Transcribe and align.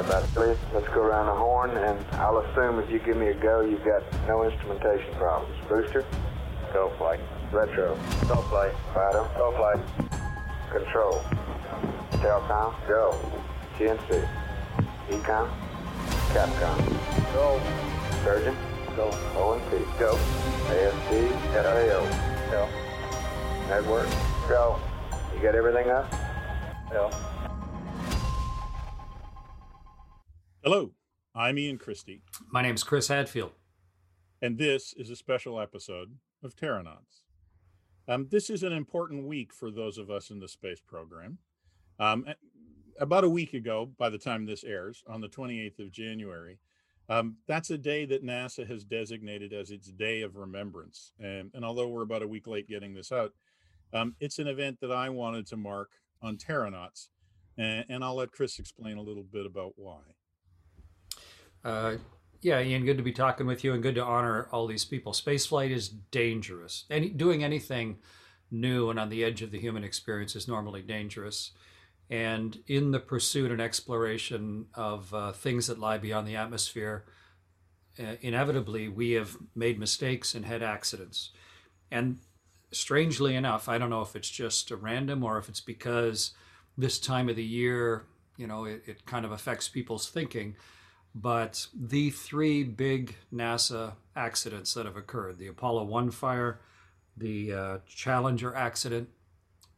About 0.00 0.24
three. 0.30 0.54
Let's 0.72 0.88
go 0.88 1.02
around 1.02 1.26
the 1.26 1.34
horn, 1.34 1.72
and 1.72 2.06
I'll 2.12 2.38
assume 2.38 2.78
if 2.78 2.90
you 2.90 2.98
give 3.00 3.18
me 3.18 3.28
a 3.28 3.34
go, 3.34 3.60
you've 3.60 3.84
got 3.84 4.02
no 4.26 4.44
instrumentation 4.44 5.12
problems. 5.16 5.54
Booster, 5.68 6.06
go 6.72 6.90
flight. 6.96 7.20
Retro, 7.52 7.98
go 8.26 8.36
flight. 8.48 8.72
Fido, 8.94 9.28
go 9.36 9.52
flight. 9.58 9.78
Control, 10.72 11.20
Telcom, 12.12 12.74
go. 12.88 13.14
GNC, 13.78 14.26
Ecom, 15.10 15.50
Capcom, 16.32 17.34
go. 17.34 17.60
Surgeon, 18.24 18.56
go. 18.96 19.10
ONP, 19.36 19.98
go. 19.98 20.16
ASD, 20.70 21.30
FAO, 21.52 22.50
go. 22.50 22.68
Network, 23.68 24.08
go. 24.48 24.80
You 25.36 25.42
got 25.42 25.54
everything 25.54 25.90
up? 25.90 26.10
Go. 26.90 27.10
Hello, 30.62 30.92
I'm 31.34 31.58
Ian 31.58 31.78
Christie, 31.78 32.22
My 32.50 32.60
name's 32.62 32.82
Chris 32.82 33.08
Hadfield. 33.08 33.52
and 34.42 34.58
this 34.58 34.92
is 34.96 35.08
a 35.08 35.16
special 35.16 35.58
episode 35.58 36.16
of 36.42 36.54
Terranauts. 36.54 37.22
Um, 38.08 38.28
this 38.30 38.50
is 38.50 38.62
an 38.62 38.72
important 38.72 39.26
week 39.26 39.52
for 39.54 39.70
those 39.70 39.96
of 39.96 40.10
us 40.10 40.30
in 40.30 40.40
the 40.40 40.48
space 40.48 40.80
program. 40.86 41.38
Um, 41.98 42.26
about 42.98 43.24
a 43.24 43.30
week 43.30 43.54
ago, 43.54 43.90
by 43.98 44.10
the 44.10 44.18
time 44.18 44.44
this 44.44 44.64
airs, 44.64 45.02
on 45.06 45.20
the 45.20 45.28
28th 45.28 45.78
of 45.78 45.92
January, 45.92 46.58
um, 47.08 47.36
that's 47.48 47.70
a 47.70 47.78
day 47.78 48.04
that 48.06 48.24
NASA 48.24 48.66
has 48.68 48.84
designated 48.84 49.52
as 49.52 49.70
its 49.70 49.90
Day 49.90 50.22
of 50.22 50.36
Remembrance. 50.36 51.12
And, 51.18 51.50
and 51.54 51.64
although 51.64 51.88
we're 51.88 52.02
about 52.02 52.22
a 52.22 52.28
week 52.28 52.46
late 52.46 52.68
getting 52.68 52.94
this 52.94 53.10
out, 53.10 53.32
um, 53.92 54.14
it's 54.20 54.38
an 54.38 54.46
event 54.46 54.78
that 54.80 54.92
I 54.92 55.08
wanted 55.08 55.46
to 55.48 55.56
mark 55.56 55.90
on 56.22 56.36
Terranauts. 56.36 57.08
And, 57.56 57.84
and 57.88 58.04
I'll 58.04 58.16
let 58.16 58.30
Chris 58.32 58.58
explain 58.58 58.96
a 58.98 59.02
little 59.02 59.24
bit 59.24 59.46
about 59.46 59.72
why. 59.76 60.00
Uh, 61.64 61.96
yeah, 62.42 62.60
Ian, 62.60 62.86
good 62.86 62.96
to 62.96 63.02
be 63.02 63.12
talking 63.12 63.46
with 63.46 63.64
you 63.64 63.74
and 63.74 63.82
good 63.82 63.96
to 63.96 64.04
honor 64.04 64.48
all 64.50 64.66
these 64.66 64.84
people. 64.84 65.12
Spaceflight 65.12 65.70
is 65.70 65.88
dangerous. 65.88 66.84
Any, 66.90 67.10
doing 67.10 67.44
anything 67.44 67.98
new 68.50 68.90
and 68.90 68.98
on 68.98 69.10
the 69.10 69.22
edge 69.24 69.42
of 69.42 69.50
the 69.50 69.60
human 69.60 69.84
experience 69.84 70.34
is 70.34 70.48
normally 70.48 70.82
dangerous. 70.82 71.52
And 72.08 72.58
in 72.66 72.90
the 72.90 72.98
pursuit 72.98 73.50
and 73.52 73.60
exploration 73.60 74.66
of 74.74 75.12
uh, 75.14 75.32
things 75.32 75.66
that 75.66 75.78
lie 75.78 75.98
beyond 75.98 76.26
the 76.26 76.36
atmosphere, 76.36 77.04
uh, 77.98 78.16
inevitably 78.20 78.88
we 78.88 79.12
have 79.12 79.36
made 79.54 79.78
mistakes 79.78 80.34
and 80.34 80.44
had 80.44 80.62
accidents. 80.62 81.30
And 81.90 82.18
strangely 82.72 83.36
enough, 83.36 83.68
I 83.68 83.78
don't 83.78 83.90
know 83.90 84.02
if 84.02 84.16
it's 84.16 84.30
just 84.30 84.70
a 84.70 84.76
random 84.76 85.22
or 85.22 85.38
if 85.38 85.48
it's 85.48 85.60
because 85.60 86.32
this 86.76 86.98
time 86.98 87.28
of 87.28 87.36
the 87.36 87.44
year, 87.44 88.06
you 88.36 88.46
know, 88.46 88.64
it, 88.64 88.82
it 88.86 89.06
kind 89.06 89.24
of 89.24 89.32
affects 89.32 89.68
people's 89.68 90.08
thinking. 90.08 90.56
But 91.14 91.66
the 91.74 92.10
three 92.10 92.62
big 92.62 93.16
NASA 93.34 93.94
accidents 94.14 94.74
that 94.74 94.86
have 94.86 94.96
occurred 94.96 95.38
the 95.38 95.48
Apollo 95.48 95.84
1 95.84 96.10
fire, 96.12 96.60
the 97.16 97.52
uh, 97.52 97.78
Challenger 97.88 98.54
accident, 98.54 99.08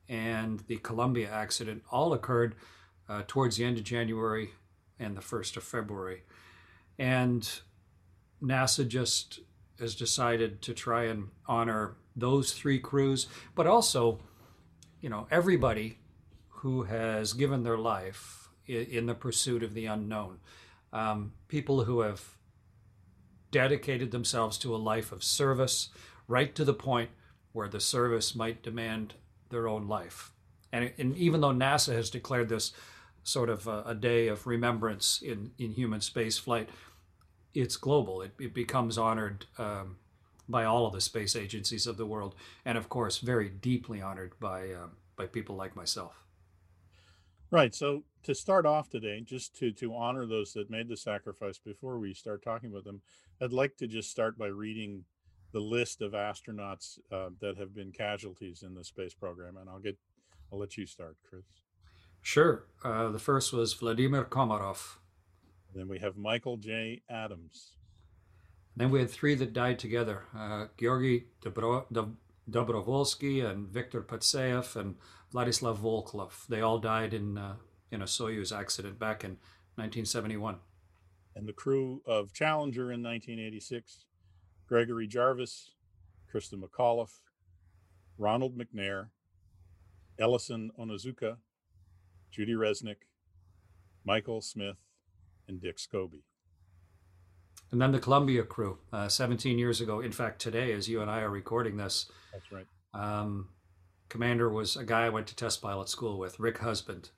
and 0.09 0.61
the 0.67 0.77
Columbia 0.77 1.31
accident 1.31 1.83
all 1.91 2.13
occurred 2.13 2.55
uh, 3.09 3.23
towards 3.27 3.57
the 3.57 3.65
end 3.65 3.79
of 3.79 3.85
January 3.85 4.51
and 4.99 5.17
the 5.17 5.23
1st 5.23 5.57
of 5.57 5.63
February. 5.63 6.23
And 6.99 7.49
NASA 8.43 8.87
just 8.87 9.41
has 9.79 9.95
decided 9.95 10.61
to 10.63 10.75
try 10.75 11.05
and 11.05 11.29
honor 11.47 11.97
those 12.15 12.53
three 12.53 12.79
crews, 12.79 13.27
but 13.55 13.67
also, 13.67 14.21
you 15.01 15.09
know, 15.09 15.27
everybody 15.31 15.99
who 16.49 16.85
has 16.85 17.33
given 17.33 17.63
their 17.63 17.79
life 17.79 18.51
in 18.67 19.07
the 19.07 19.15
pursuit 19.15 19.63
of 19.63 19.75
the 19.75 19.87
unknown. 19.87 20.39
Um, 20.93 21.33
people 21.49 21.85
who 21.85 22.01
have 22.01 22.23
dedicated 23.51 24.11
themselves 24.11 24.59
to 24.59 24.75
a 24.75 24.77
life 24.77 25.13
of 25.13 25.25
service, 25.25 25.89
right 26.29 26.55
to 26.55 26.65
the 26.65 26.75
point 26.75 27.11
where 27.53 27.69
the 27.69 27.81
service 27.81 28.35
might 28.35 28.63
demand 28.63 29.15
their 29.51 29.69
own 29.69 29.89
life. 29.89 30.33
And, 30.73 30.93
and 30.99 31.17
even 31.17 31.41
though 31.41 31.53
NASA 31.53 31.95
has 31.95 32.11
declared 32.11 32.49
this 32.49 32.73
sort 33.23 33.51
of 33.51 33.67
a, 33.67 33.85
a 33.87 33.95
day 33.95 34.29
of 34.29 34.47
remembrance 34.47 35.21
in, 35.23 35.53
in 35.59 35.73
human 35.73 36.01
space 36.01 36.39
flight, 36.39 36.69
it's 37.55 37.77
global. 37.77 38.23
It, 38.23 38.33
it 38.41 38.55
becomes 38.55 38.97
honored 38.99 39.47
um, 39.59 39.97
by 40.49 40.65
all 40.65 40.87
of 40.87 40.93
the 40.93 41.01
space 41.01 41.37
agencies 41.37 41.87
of 41.87 41.97
the 41.97 42.07
world, 42.07 42.35
and 42.65 42.79
of 42.79 42.89
course, 42.89 43.19
very 43.19 43.49
deeply 43.49 44.01
honored 44.01 44.33
by 44.41 44.71
uh, 44.71 44.89
by 45.15 45.27
people 45.27 45.57
like 45.57 45.77
myself. 45.77 46.25
Right. 47.51 47.75
So 47.75 48.03
to 48.25 48.35
start 48.35 48.67
off 48.67 48.89
today, 48.89 49.21
just 49.21 49.57
to 49.57 49.73
to 49.73 49.95
honor 49.95 50.27
those 50.27 50.53
that 50.53 50.71
made 50.71 50.89
the 50.89 50.97
sacrifice 50.97 51.59
before 51.59 51.99
we 51.99 52.15
start 52.15 52.43
talking 52.43 52.71
about 52.71 52.85
them, 52.85 53.03
I'd 53.41 53.53
like 53.53 53.77
to 53.79 53.87
just 53.87 54.11
start 54.11 54.39
by 54.39 54.47
reading 54.47 55.05
the 55.53 55.61
list 55.61 56.01
of 56.01 56.13
astronauts 56.13 56.99
uh, 57.11 57.29
that 57.41 57.59
have 57.59 57.75
been 57.75 57.93
casualties 57.93 58.63
in 58.63 58.75
the 58.75 58.85
space 58.85 59.15
program, 59.15 59.57
and 59.57 59.69
I'll 59.69 59.79
get 59.81 59.99
I'll 60.53 60.59
let 60.59 60.77
you 60.77 60.87
start, 60.87 61.17
Chris. 61.29 61.45
Sure. 62.21 62.67
Uh, 62.85 63.09
the 63.11 63.19
first 63.19 63.53
was 63.53 63.73
Vladimir 63.73 64.25
Komarov. 64.25 64.97
Then 65.75 65.89
we 65.89 65.99
have 65.99 66.17
Michael 66.17 66.57
J. 66.57 67.03
Adams, 67.09 67.73
Then 68.77 68.91
we 68.91 69.01
had 69.01 69.11
three 69.11 69.35
that 69.35 69.53
died 69.53 69.79
together: 69.79 70.27
uh, 70.37 70.67
Georgy 70.79 71.27
Dobro- 71.43 71.87
Dob- 71.91 72.17
Dobrovolsky 72.51 73.45
and 73.45 73.69
Viktor 73.69 74.03
Patsayev 74.03 74.77
and 74.77 74.97
Vladislav 75.33 75.79
Volkov. 75.79 76.47
They 76.47 76.61
all 76.61 76.79
died 76.79 77.15
in 77.15 77.39
uh, 77.39 77.57
in 77.93 78.03
a 78.03 78.07
Soyuz 78.07 78.57
accident 78.57 78.99
back 78.99 79.23
in 79.23 79.33
1971. 79.77 80.57
and 81.37 81.47
the 81.49 81.53
crew 81.53 82.03
of 82.07 82.33
Challenger 82.33 82.91
in 82.93 83.03
1986, 83.03 84.05
Gregory 84.67 85.07
Jarvis, 85.07 85.71
Christa 86.33 86.55
McAuliffe, 86.61 87.21
Ronald 88.19 88.59
McNair, 88.59 89.09
Ellison 90.19 90.71
Onizuka, 90.79 91.37
Judy 92.31 92.53
Resnik, 92.53 92.97
Michael 94.05 94.41
Smith, 94.43 94.77
and 95.49 95.61
Dick 95.61 95.77
Scobie. 95.79 96.25
And 97.71 97.81
then 97.81 97.93
the 97.93 97.99
Columbia 97.99 98.43
crew, 98.45 98.79
uh, 98.93 99.09
17 99.09 99.59
years 99.59 99.81
ago. 99.81 100.01
In 100.01 100.13
fact, 100.13 100.39
today, 100.41 100.73
as 100.73 100.89
you 100.89 101.01
and 101.01 101.11
I 101.11 101.21
are 101.21 101.31
recording 101.31 101.79
this, 101.79 102.11
That's 102.33 102.53
right. 102.53 102.67
um, 102.93 103.49
commander 104.11 104.51
was 104.51 104.77
a 104.77 104.85
guy 104.85 105.07
I 105.07 105.09
went 105.09 105.27
to 105.29 105.37
test 105.37 105.63
pilot 105.63 105.89
school 105.89 106.19
with, 106.19 106.39
Rick 106.39 106.59
Husband, 106.59 107.09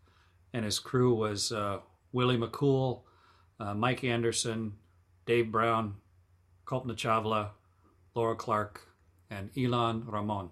and 0.55 0.65
his 0.65 0.79
crew 0.79 1.13
was 1.15 1.53
uh, 1.53 1.81
Willie 2.13 2.39
McCool, 2.39 3.03
uh, 3.59 3.75
Mike 3.75 4.05
Anderson, 4.05 4.73
Dave 5.27 5.51
Brown, 5.51 5.97
Kalpana 6.65 6.95
Chawla, 6.95 7.51
Laurel 8.15 8.37
Clark, 8.37 8.81
and 9.31 9.53
Ilan 9.55 10.05
Ramon. 10.11 10.51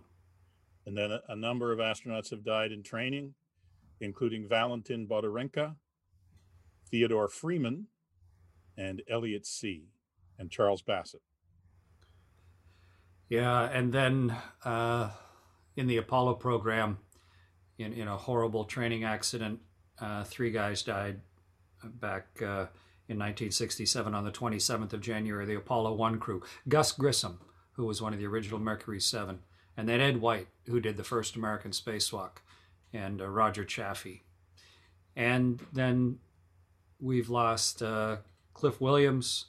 And 0.86 0.98
then 0.98 1.12
a, 1.12 1.20
a 1.28 1.36
number 1.36 1.72
of 1.72 1.78
astronauts 1.78 2.30
have 2.30 2.44
died 2.44 2.72
in 2.72 2.82
training, 2.82 3.34
including 4.00 4.48
Valentin 4.48 5.06
Bondarenko, 5.06 5.76
Theodore 6.90 7.28
Freeman, 7.28 7.86
and 8.76 9.02
Elliot 9.08 9.46
See 9.46 9.84
and 10.36 10.50
Charles 10.50 10.82
Bassett. 10.82 11.22
Yeah, 13.28 13.70
and 13.72 13.92
then 13.92 14.34
uh, 14.64 15.10
in 15.76 15.86
the 15.86 15.98
Apollo 15.98 16.34
program, 16.34 16.98
in, 17.78 17.92
in 17.92 18.08
a 18.08 18.16
horrible 18.16 18.64
training 18.64 19.04
accident, 19.04 19.60
uh, 20.02 20.24
three 20.24 20.50
guys 20.50 20.82
died 20.82 21.20
back 21.84 22.26
uh, 22.42 22.66
in 23.08 23.18
1967 23.18 24.14
on 24.14 24.24
the 24.24 24.32
27th 24.32 24.92
of 24.92 25.00
January, 25.00 25.46
the 25.46 25.56
Apollo 25.56 25.94
1 25.94 26.18
crew. 26.18 26.42
Gus 26.68 26.92
Grissom, 26.92 27.38
who 27.72 27.86
was 27.86 28.02
one 28.02 28.12
of 28.12 28.18
the 28.18 28.26
original 28.26 28.58
Mercury 28.58 29.00
7, 29.00 29.38
and 29.76 29.88
then 29.88 30.00
Ed 30.00 30.20
White, 30.20 30.48
who 30.66 30.80
did 30.80 30.96
the 30.96 31.04
first 31.04 31.36
American 31.36 31.70
spacewalk, 31.70 32.38
and 32.92 33.22
uh, 33.22 33.28
Roger 33.28 33.64
Chaffee. 33.64 34.24
And 35.14 35.60
then 35.72 36.18
we've 37.00 37.30
lost 37.30 37.82
uh, 37.82 38.16
Cliff 38.54 38.80
Williams, 38.80 39.46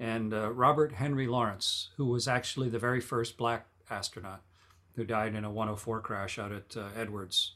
and 0.00 0.32
uh, 0.32 0.50
Robert 0.50 0.92
Henry 0.92 1.26
Lawrence, 1.26 1.90
who 1.96 2.06
was 2.06 2.26
actually 2.26 2.68
the 2.68 2.78
very 2.78 3.00
first 3.00 3.36
black 3.36 3.66
astronaut 3.90 4.42
who 4.96 5.04
died 5.04 5.34
in 5.34 5.44
a 5.44 5.50
104 5.50 6.00
crash 6.00 6.38
out 6.38 6.52
at 6.52 6.76
uh, 6.76 6.86
Edwards, 6.96 7.54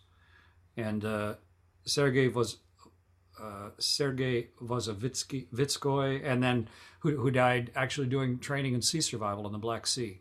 and 0.77 1.05
uh, 1.05 1.35
Sergei 1.89 2.29
was 2.29 2.59
uh, 3.41 3.71
Sergei 3.79 4.49
and 6.25 6.43
then 6.43 6.69
who, 7.01 7.17
who 7.17 7.31
died 7.31 7.71
actually 7.75 8.07
doing 8.09 8.39
training 8.39 8.75
in 8.75 8.83
sea 8.83 9.01
survival 9.01 9.47
in 9.47 9.53
the 9.53 9.59
Black 9.59 9.87
Sea. 9.87 10.21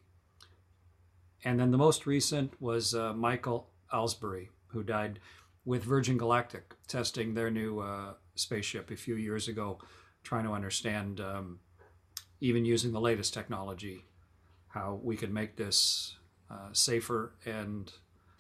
And 1.44 1.60
then 1.60 1.72
the 1.72 1.78
most 1.78 2.06
recent 2.06 2.60
was 2.62 2.94
uh, 2.94 3.14
Michael 3.14 3.69
Alsbury, 3.92 4.50
who 4.68 4.84
died 4.84 5.19
with 5.66 5.84
Virgin 5.84 6.18
Galactic 6.18 6.75
testing 6.88 7.34
their 7.34 7.52
new 7.52 7.80
uh, 7.80 8.14
spaceship 8.36 8.90
a 8.92 8.96
few 8.96 9.16
years 9.16 9.48
ago, 9.48 9.80
trying 10.24 10.46
to 10.46 10.54
understand, 10.54 11.19
um, 11.19 11.60
even 12.40 12.66
using 12.66 12.92
the 12.92 13.02
latest 13.02 13.34
technology, 13.34 14.06
how 14.69 15.00
we 15.04 15.18
can 15.18 15.34
make 15.34 15.56
this 15.56 16.16
uh, 16.50 16.69
safer 16.72 17.34
and 17.46 17.92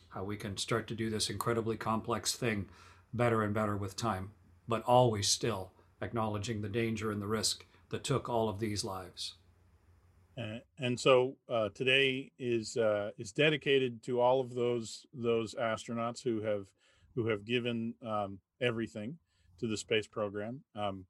how 0.09 0.23
we 0.23 0.37
can 0.37 0.55
start 0.55 0.87
to 0.87 0.95
do 0.95 1.09
this 1.09 1.29
incredibly 1.29 1.75
complex 1.75 2.33
thing 2.33 2.67
better 3.13 3.43
and 3.43 3.53
better 3.53 3.77
with 3.77 3.95
time, 3.95 4.31
but 4.67 4.83
always 4.83 5.27
still 5.27 5.71
acknowledging 6.01 6.61
the 6.61 6.69
danger 6.69 7.11
and 7.11 7.21
the 7.21 7.27
risk 7.27 7.65
that 7.89 8.03
took 8.03 8.29
all 8.29 8.49
of 8.49 8.59
these 8.59 8.83
lives. 8.83 9.35
Uh, 10.37 10.59
and 10.77 10.99
so 10.99 11.35
uh, 11.49 11.69
today 11.73 12.31
is 12.37 12.77
uh, 12.77 13.09
is 13.17 13.31
dedicated 13.31 14.03
to 14.03 14.21
all 14.21 14.39
of 14.39 14.53
those 14.53 15.05
those 15.13 15.55
astronauts 15.55 16.23
who 16.23 16.41
have 16.41 16.67
who 17.15 17.27
have 17.27 17.43
given 17.43 17.95
um, 18.05 18.37
everything 18.61 19.17
to 19.59 19.65
the 19.65 19.77
space 19.77 20.05
program. 20.05 20.61
Um, 20.75 21.05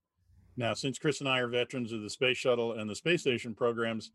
now, 0.55 0.73
since 0.73 0.97
Chris 0.97 1.19
and 1.19 1.27
I 1.27 1.39
are 1.39 1.47
veterans 1.49 1.91
of 1.91 2.01
the 2.01 2.09
space 2.09 2.38
shuttle 2.38 2.73
and 2.73 2.89
the 2.89 2.95
space 2.95 3.21
station 3.21 3.53
programs, 3.53 4.11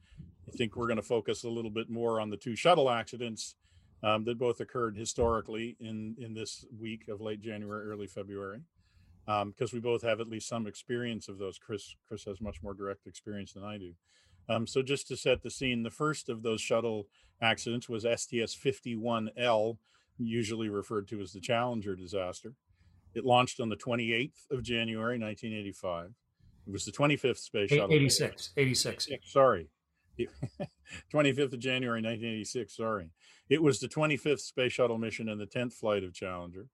I 0.49 0.57
think 0.57 0.75
we're 0.75 0.87
going 0.87 0.97
to 0.97 1.03
focus 1.03 1.45
a 1.45 1.51
little 1.51 1.71
bit 1.71 1.91
more 1.91 2.19
on 2.19 2.31
the 2.31 2.37
two 2.39 2.57
shuttle 2.57 2.91
accidents 2.91 3.55
um, 4.03 4.25
that 4.25 4.39
both 4.39 4.61
occurred 4.61 4.97
historically 4.97 5.77
in 5.81 6.17
in 6.19 6.35
this 6.35 6.65
week 6.79 7.09
of 7.09 7.21
late 7.21 7.41
January, 7.41 7.89
early 7.89 8.07
February, 8.07 8.63
because 9.27 9.43
um, 9.43 9.71
we 9.73 9.81
both 9.81 10.03
have 10.03 10.21
at 10.21 10.29
least 10.29 10.49
some 10.49 10.67
experience 10.67 11.29
of 11.29 11.39
those. 11.39 11.59
Chris 11.59 11.95
Chris 12.07 12.25
has 12.25 12.41
much 12.41 12.63
more 12.63 12.75
direct 12.75 13.07
experience 13.07 13.53
than 13.53 13.65
I 13.65 13.79
do. 13.79 13.95
Um, 14.49 14.67
so 14.67 14.83
just 14.83 15.07
to 15.09 15.17
set 15.17 15.43
the 15.43 15.51
scene, 15.51 15.83
the 15.83 15.91
first 15.91 16.29
of 16.29 16.43
those 16.43 16.61
shuttle 16.61 17.07
accidents 17.41 17.89
was 17.89 18.03
STS-51L, 18.03 19.79
usually 20.19 20.69
referred 20.69 21.09
to 21.09 21.21
as 21.21 21.33
the 21.33 21.41
Challenger 21.41 21.95
disaster. 21.95 22.55
It 23.15 23.25
launched 23.25 23.61
on 23.61 23.69
the 23.69 23.77
28th 23.77 24.51
of 24.51 24.63
January, 24.63 25.19
1985. 25.19 26.11
It 26.67 26.73
was 26.73 26.85
the 26.85 26.93
25th 26.93 27.39
space 27.39 27.71
shuttle. 27.71 27.93
86, 27.93 28.53
86. 28.57 29.33
Sorry. 29.33 29.69
25th 31.13 31.53
of 31.53 31.59
January, 31.59 31.99
1986. 31.99 32.77
Sorry. 32.77 33.11
It 33.49 33.63
was 33.63 33.79
the 33.79 33.89
25th 33.89 34.41
space 34.41 34.73
shuttle 34.73 34.99
mission 34.99 35.29
and 35.29 35.41
the 35.41 35.47
10th 35.47 35.75
flight 35.75 36.05
of 36.05 36.15
Challenger. 36.15 36.69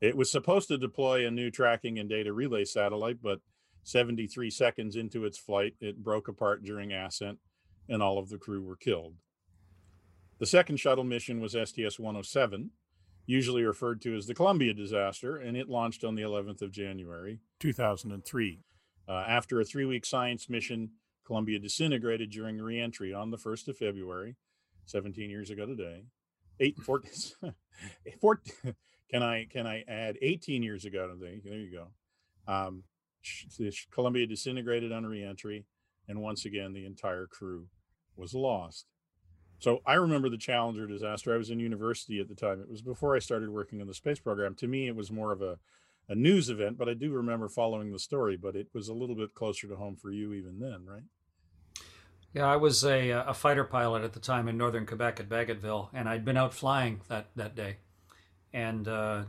It 0.00 0.16
was 0.16 0.30
supposed 0.30 0.68
to 0.68 0.78
deploy 0.78 1.26
a 1.26 1.30
new 1.30 1.50
tracking 1.50 1.98
and 1.98 2.08
data 2.08 2.32
relay 2.32 2.64
satellite, 2.64 3.18
but 3.22 3.40
73 3.82 4.50
seconds 4.50 4.96
into 4.96 5.24
its 5.24 5.38
flight, 5.38 5.74
it 5.80 6.02
broke 6.02 6.28
apart 6.28 6.62
during 6.62 6.92
ascent 6.92 7.38
and 7.88 8.02
all 8.02 8.18
of 8.18 8.28
the 8.28 8.38
crew 8.38 8.62
were 8.62 8.76
killed. 8.76 9.14
The 10.38 10.46
second 10.46 10.76
shuttle 10.76 11.04
mission 11.04 11.40
was 11.40 11.52
STS 11.52 11.98
107, 11.98 12.70
usually 13.26 13.64
referred 13.64 14.00
to 14.02 14.14
as 14.14 14.26
the 14.26 14.34
Columbia 14.34 14.72
disaster, 14.72 15.36
and 15.36 15.56
it 15.56 15.68
launched 15.68 16.04
on 16.04 16.14
the 16.14 16.22
11th 16.22 16.62
of 16.62 16.70
January, 16.70 17.40
2003. 17.60 18.60
Uh, 19.08 19.12
after 19.26 19.60
a 19.60 19.64
three 19.64 19.86
week 19.86 20.04
science 20.04 20.48
mission, 20.48 20.90
Columbia 21.28 21.58
disintegrated 21.58 22.30
during 22.30 22.56
reentry 22.58 23.12
on 23.12 23.30
the 23.30 23.36
1st 23.36 23.68
of 23.68 23.76
February, 23.76 24.34
17 24.86 25.28
years 25.28 25.50
ago 25.50 25.66
today. 25.66 26.04
Eight, 26.58 26.78
14, 26.78 27.10
14, 28.20 28.74
can 29.10 29.22
I 29.22 29.44
can 29.44 29.66
I 29.66 29.84
add 29.86 30.16
18 30.22 30.62
years 30.62 30.86
ago 30.86 31.06
today? 31.06 31.40
There 31.44 31.58
you 31.58 31.70
go. 31.70 32.52
Um, 32.52 32.84
Columbia 33.90 34.26
disintegrated 34.26 34.90
on 34.90 35.04
reentry, 35.04 35.66
and 36.08 36.22
once 36.22 36.46
again 36.46 36.72
the 36.72 36.86
entire 36.86 37.26
crew 37.26 37.66
was 38.16 38.32
lost. 38.32 38.86
So 39.58 39.82
I 39.86 39.94
remember 39.94 40.30
the 40.30 40.38
Challenger 40.38 40.86
disaster. 40.86 41.34
I 41.34 41.36
was 41.36 41.50
in 41.50 41.60
university 41.60 42.20
at 42.20 42.28
the 42.28 42.34
time. 42.34 42.60
It 42.62 42.70
was 42.70 42.80
before 42.80 43.14
I 43.14 43.18
started 43.18 43.50
working 43.50 43.82
on 43.82 43.86
the 43.86 43.92
space 43.92 44.18
program. 44.18 44.54
To 44.56 44.66
me, 44.66 44.88
it 44.88 44.96
was 44.96 45.12
more 45.12 45.30
of 45.32 45.42
a 45.42 45.58
a 46.08 46.14
news 46.14 46.48
event, 46.48 46.78
but 46.78 46.88
I 46.88 46.94
do 46.94 47.12
remember 47.12 47.50
following 47.50 47.92
the 47.92 47.98
story. 47.98 48.38
But 48.38 48.56
it 48.56 48.68
was 48.72 48.88
a 48.88 48.94
little 48.94 49.14
bit 49.14 49.34
closer 49.34 49.68
to 49.68 49.76
home 49.76 49.94
for 49.94 50.10
you 50.10 50.32
even 50.32 50.58
then, 50.58 50.86
right? 50.86 51.02
Yeah, 52.38 52.46
I 52.46 52.54
was 52.54 52.84
a, 52.84 53.10
a 53.10 53.34
fighter 53.34 53.64
pilot 53.64 54.04
at 54.04 54.12
the 54.12 54.20
time 54.20 54.46
in 54.46 54.56
northern 54.56 54.86
Quebec 54.86 55.18
at 55.18 55.28
Bagotville, 55.28 55.88
and 55.92 56.08
I'd 56.08 56.24
been 56.24 56.36
out 56.36 56.54
flying 56.54 57.00
that, 57.08 57.26
that 57.34 57.56
day, 57.56 57.78
and 58.52 58.86
uh, 58.86 59.24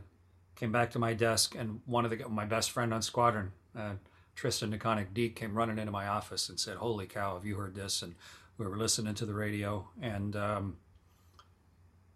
came 0.54 0.70
back 0.70 0.92
to 0.92 1.00
my 1.00 1.12
desk, 1.12 1.56
and 1.58 1.80
one 1.86 2.04
of 2.04 2.12
the 2.12 2.28
my 2.28 2.44
best 2.44 2.70
friend 2.70 2.94
on 2.94 3.02
squadron, 3.02 3.50
uh, 3.76 3.94
Tristan 4.36 4.72
Nikonic 4.72 5.12
Deek, 5.12 5.34
came 5.34 5.56
running 5.56 5.76
into 5.76 5.90
my 5.90 6.06
office 6.06 6.48
and 6.48 6.60
said, 6.60 6.76
"Holy 6.76 7.04
cow, 7.04 7.34
have 7.34 7.44
you 7.44 7.56
heard 7.56 7.74
this?" 7.74 8.00
And 8.00 8.14
we 8.58 8.64
were 8.64 8.78
listening 8.78 9.16
to 9.16 9.26
the 9.26 9.34
radio, 9.34 9.88
and 10.00 10.36
um, 10.36 10.76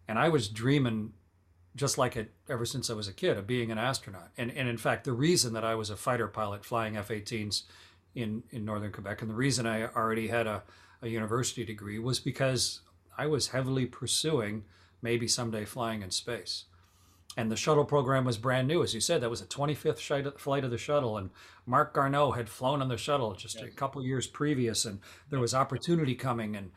and 0.06 0.16
I 0.16 0.28
was 0.28 0.46
dreaming 0.46 1.12
just 1.74 1.98
like 1.98 2.16
it 2.16 2.30
ever 2.48 2.64
since 2.64 2.88
I 2.88 2.94
was 2.94 3.08
a 3.08 3.12
kid 3.12 3.36
of 3.36 3.48
being 3.48 3.72
an 3.72 3.78
astronaut. 3.78 4.30
And 4.38 4.52
and 4.52 4.68
in 4.68 4.76
fact, 4.76 5.02
the 5.02 5.12
reason 5.12 5.54
that 5.54 5.64
I 5.64 5.74
was 5.74 5.90
a 5.90 5.96
fighter 5.96 6.28
pilot 6.28 6.64
flying 6.64 6.96
F-18s 6.96 7.64
in, 8.14 8.42
in 8.50 8.64
northern 8.64 8.92
Quebec. 8.92 9.22
And 9.22 9.30
the 9.30 9.34
reason 9.34 9.66
I 9.66 9.86
already 9.86 10.28
had 10.28 10.46
a, 10.46 10.62
a 11.04 11.08
university 11.08 11.64
degree 11.64 11.98
was 11.98 12.18
because 12.18 12.80
I 13.16 13.26
was 13.26 13.48
heavily 13.48 13.86
pursuing 13.86 14.64
maybe 15.02 15.28
someday 15.28 15.64
flying 15.64 16.02
in 16.02 16.10
space. 16.10 16.64
And 17.36 17.50
the 17.50 17.56
shuttle 17.56 17.84
program 17.84 18.24
was 18.24 18.38
brand 18.38 18.68
new. 18.68 18.82
As 18.82 18.94
you 18.94 19.00
said, 19.00 19.20
that 19.20 19.30
was 19.30 19.40
the 19.40 19.46
25th 19.46 20.38
flight 20.38 20.64
of 20.64 20.70
the 20.70 20.78
shuttle. 20.78 21.18
And 21.18 21.30
Marc 21.66 21.92
Garneau 21.92 22.32
had 22.32 22.48
flown 22.48 22.80
on 22.80 22.88
the 22.88 22.96
shuttle 22.96 23.34
just 23.34 23.56
yes. 23.56 23.64
a 23.64 23.70
couple 23.70 24.04
years 24.04 24.26
previous. 24.26 24.84
And 24.84 25.00
there 25.30 25.40
was 25.40 25.52
opportunity 25.52 26.14
coming. 26.14 26.56
And, 26.56 26.70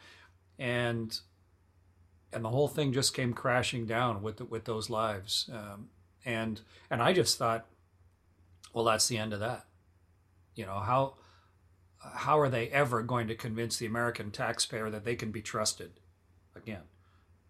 and, 0.57 1.19
and 2.33 2.43
the 2.43 2.49
whole 2.49 2.67
thing 2.67 2.91
just 2.91 3.13
came 3.13 3.33
crashing 3.33 3.85
down 3.85 4.23
with, 4.23 4.37
the, 4.37 4.45
with 4.45 4.65
those 4.65 4.89
lives. 4.89 5.49
Um, 5.53 5.89
and, 6.25 6.59
and 6.89 7.03
I 7.03 7.13
just 7.13 7.37
thought, 7.37 7.67
well, 8.73 8.83
that's 8.83 9.07
the 9.07 9.17
end 9.17 9.33
of 9.33 9.39
that. 9.39 9.65
You 10.55 10.65
know, 10.65 10.79
how, 10.79 11.13
how 11.99 12.39
are 12.39 12.49
they 12.49 12.69
ever 12.69 13.01
going 13.01 13.27
to 13.27 13.35
convince 13.35 13.77
the 13.77 13.85
American 13.85 14.31
taxpayer 14.31 14.89
that 14.89 15.05
they 15.05 15.15
can 15.15 15.31
be 15.31 15.41
trusted 15.41 15.99
again? 16.55 16.83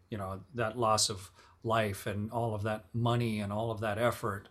You 0.10 0.18
know, 0.18 0.42
that 0.56 0.78
loss 0.78 1.10
of 1.10 1.32
life 1.64 2.06
and 2.06 2.32
all 2.32 2.56
of 2.56 2.64
that 2.64 2.86
money 2.94 3.40
and 3.40 3.52
all 3.52 3.72
of 3.72 3.82
that 3.82 3.98
effort, 3.98 4.48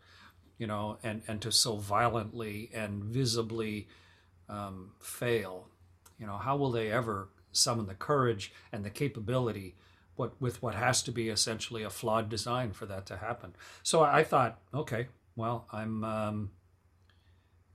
you 0.59 0.67
know, 0.67 0.99
and, 1.03 1.23
and 1.27 1.41
to 1.43 1.51
so 1.51 1.77
violently 1.77 2.71
and 2.75 3.03
visibly 3.03 3.89
um, 4.49 4.93
fail. 5.01 5.69
You 6.19 6.27
know, 6.27 6.37
how 6.37 6.57
will 6.57 6.71
they 6.71 6.91
ever 6.91 7.29
summon 7.53 7.87
the 7.87 7.95
courage 7.95 8.53
and 8.73 8.85
the 8.85 8.91
capability 8.91 9.77
what, 10.17 10.41
with 10.41 10.63
what 10.63 10.75
has 10.75 11.03
to 11.03 11.13
be 11.13 11.29
essentially 11.29 11.83
a 11.83 11.91
flawed 11.91 12.29
design 12.29 12.73
for 12.73 12.87
that 12.87 13.07
to 13.07 13.17
happen? 13.17 13.55
So 13.83 14.03
I 14.03 14.25
thought, 14.25 14.61
okay, 14.75 15.09
well, 15.37 15.67
I'm. 15.73 16.05
Um, 16.05 16.51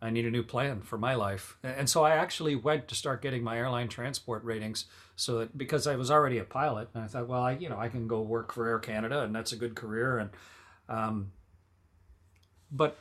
I 0.02 0.10
need 0.10 0.26
a 0.26 0.32
new 0.32 0.42
plan 0.42 0.82
for 0.82 0.98
my 0.98 1.14
life. 1.14 1.58
And 1.64 1.88
so 1.88 2.04
I 2.04 2.16
actually 2.16 2.56
went 2.56 2.88
to 2.88 2.96
start 2.96 3.22
getting 3.22 3.44
my 3.44 3.58
airline 3.58 3.88
transport 3.88 4.44
ratings 4.44 4.86
so 5.16 5.40
that 5.40 5.56
because 5.56 5.86
I 5.86 5.96
was 5.96 6.10
already 6.10 6.40
a 6.40 6.44
pilot 6.44 6.90
and 6.96 7.04
I 7.04 7.08
thought, 7.08 7.28
well, 7.28 7.44
I, 7.44 7.52
you 7.52 7.70
know, 7.70 7.78
I 7.78 7.88
can 7.88 8.08
go 8.08 8.22
work 8.22 8.52
for 8.52 8.68
Air 8.68 8.80
Canada 8.80 9.22
and 9.22 9.36
that's 9.36 9.52
a 9.52 9.56
good 9.56 9.76
career. 9.76 10.18
And, 10.18 10.30
um, 10.90 11.32
but, 12.72 12.98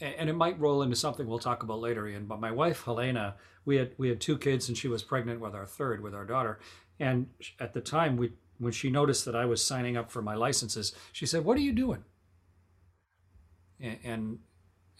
and 0.00 0.30
it 0.30 0.34
might 0.34 0.60
roll 0.60 0.82
into 0.82 0.94
something 0.94 1.26
we'll 1.26 1.40
talk 1.40 1.64
about 1.64 1.80
later, 1.80 2.06
Ian, 2.06 2.26
but 2.26 2.40
my 2.40 2.52
wife, 2.52 2.84
Helena, 2.84 3.34
we 3.64 3.76
had, 3.76 3.90
we 3.98 4.08
had 4.08 4.20
two 4.20 4.38
kids 4.38 4.68
and 4.68 4.78
she 4.78 4.86
was 4.86 5.02
pregnant 5.02 5.40
with 5.40 5.54
our 5.54 5.66
third, 5.66 6.02
with 6.02 6.14
our 6.14 6.24
daughter. 6.24 6.60
And 7.00 7.26
at 7.58 7.74
the 7.74 7.80
time 7.80 8.16
we, 8.16 8.32
when 8.58 8.72
she 8.72 8.90
noticed 8.90 9.24
that 9.24 9.34
I 9.34 9.44
was 9.44 9.64
signing 9.64 9.96
up 9.96 10.10
for 10.10 10.22
my 10.22 10.36
licenses, 10.36 10.94
she 11.10 11.26
said, 11.26 11.44
what 11.44 11.56
are 11.56 11.62
you 11.62 11.72
doing? 11.72 12.04
and 14.04 14.38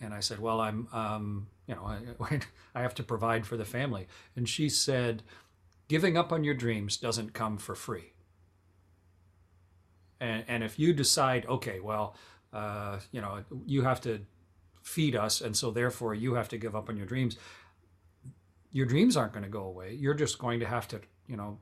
and 0.00 0.14
I 0.14 0.20
said, 0.20 0.38
well, 0.40 0.60
I'm, 0.60 0.88
um, 0.92 1.46
you 1.66 1.74
know, 1.74 1.84
I, 1.84 2.40
I 2.74 2.82
have 2.82 2.94
to 2.96 3.02
provide 3.02 3.46
for 3.46 3.56
the 3.56 3.64
family. 3.64 4.06
And 4.34 4.48
she 4.48 4.68
said, 4.68 5.22
giving 5.88 6.16
up 6.16 6.32
on 6.32 6.44
your 6.44 6.54
dreams 6.54 6.96
doesn't 6.96 7.34
come 7.34 7.58
for 7.58 7.74
free. 7.74 8.12
And, 10.20 10.44
and 10.48 10.64
if 10.64 10.78
you 10.78 10.92
decide, 10.92 11.46
okay, 11.46 11.80
well, 11.80 12.14
uh, 12.52 12.98
you 13.12 13.20
know, 13.20 13.44
you 13.66 13.82
have 13.82 14.00
to 14.02 14.20
feed 14.82 15.14
us, 15.14 15.40
and 15.40 15.56
so 15.56 15.70
therefore 15.70 16.14
you 16.14 16.34
have 16.34 16.48
to 16.48 16.58
give 16.58 16.74
up 16.74 16.88
on 16.88 16.96
your 16.96 17.06
dreams, 17.06 17.36
your 18.72 18.86
dreams 18.86 19.16
aren't 19.16 19.32
going 19.32 19.44
to 19.44 19.50
go 19.50 19.64
away. 19.64 19.94
You're 19.94 20.14
just 20.14 20.38
going 20.38 20.60
to 20.60 20.66
have 20.66 20.88
to, 20.88 21.00
you 21.26 21.36
know, 21.36 21.58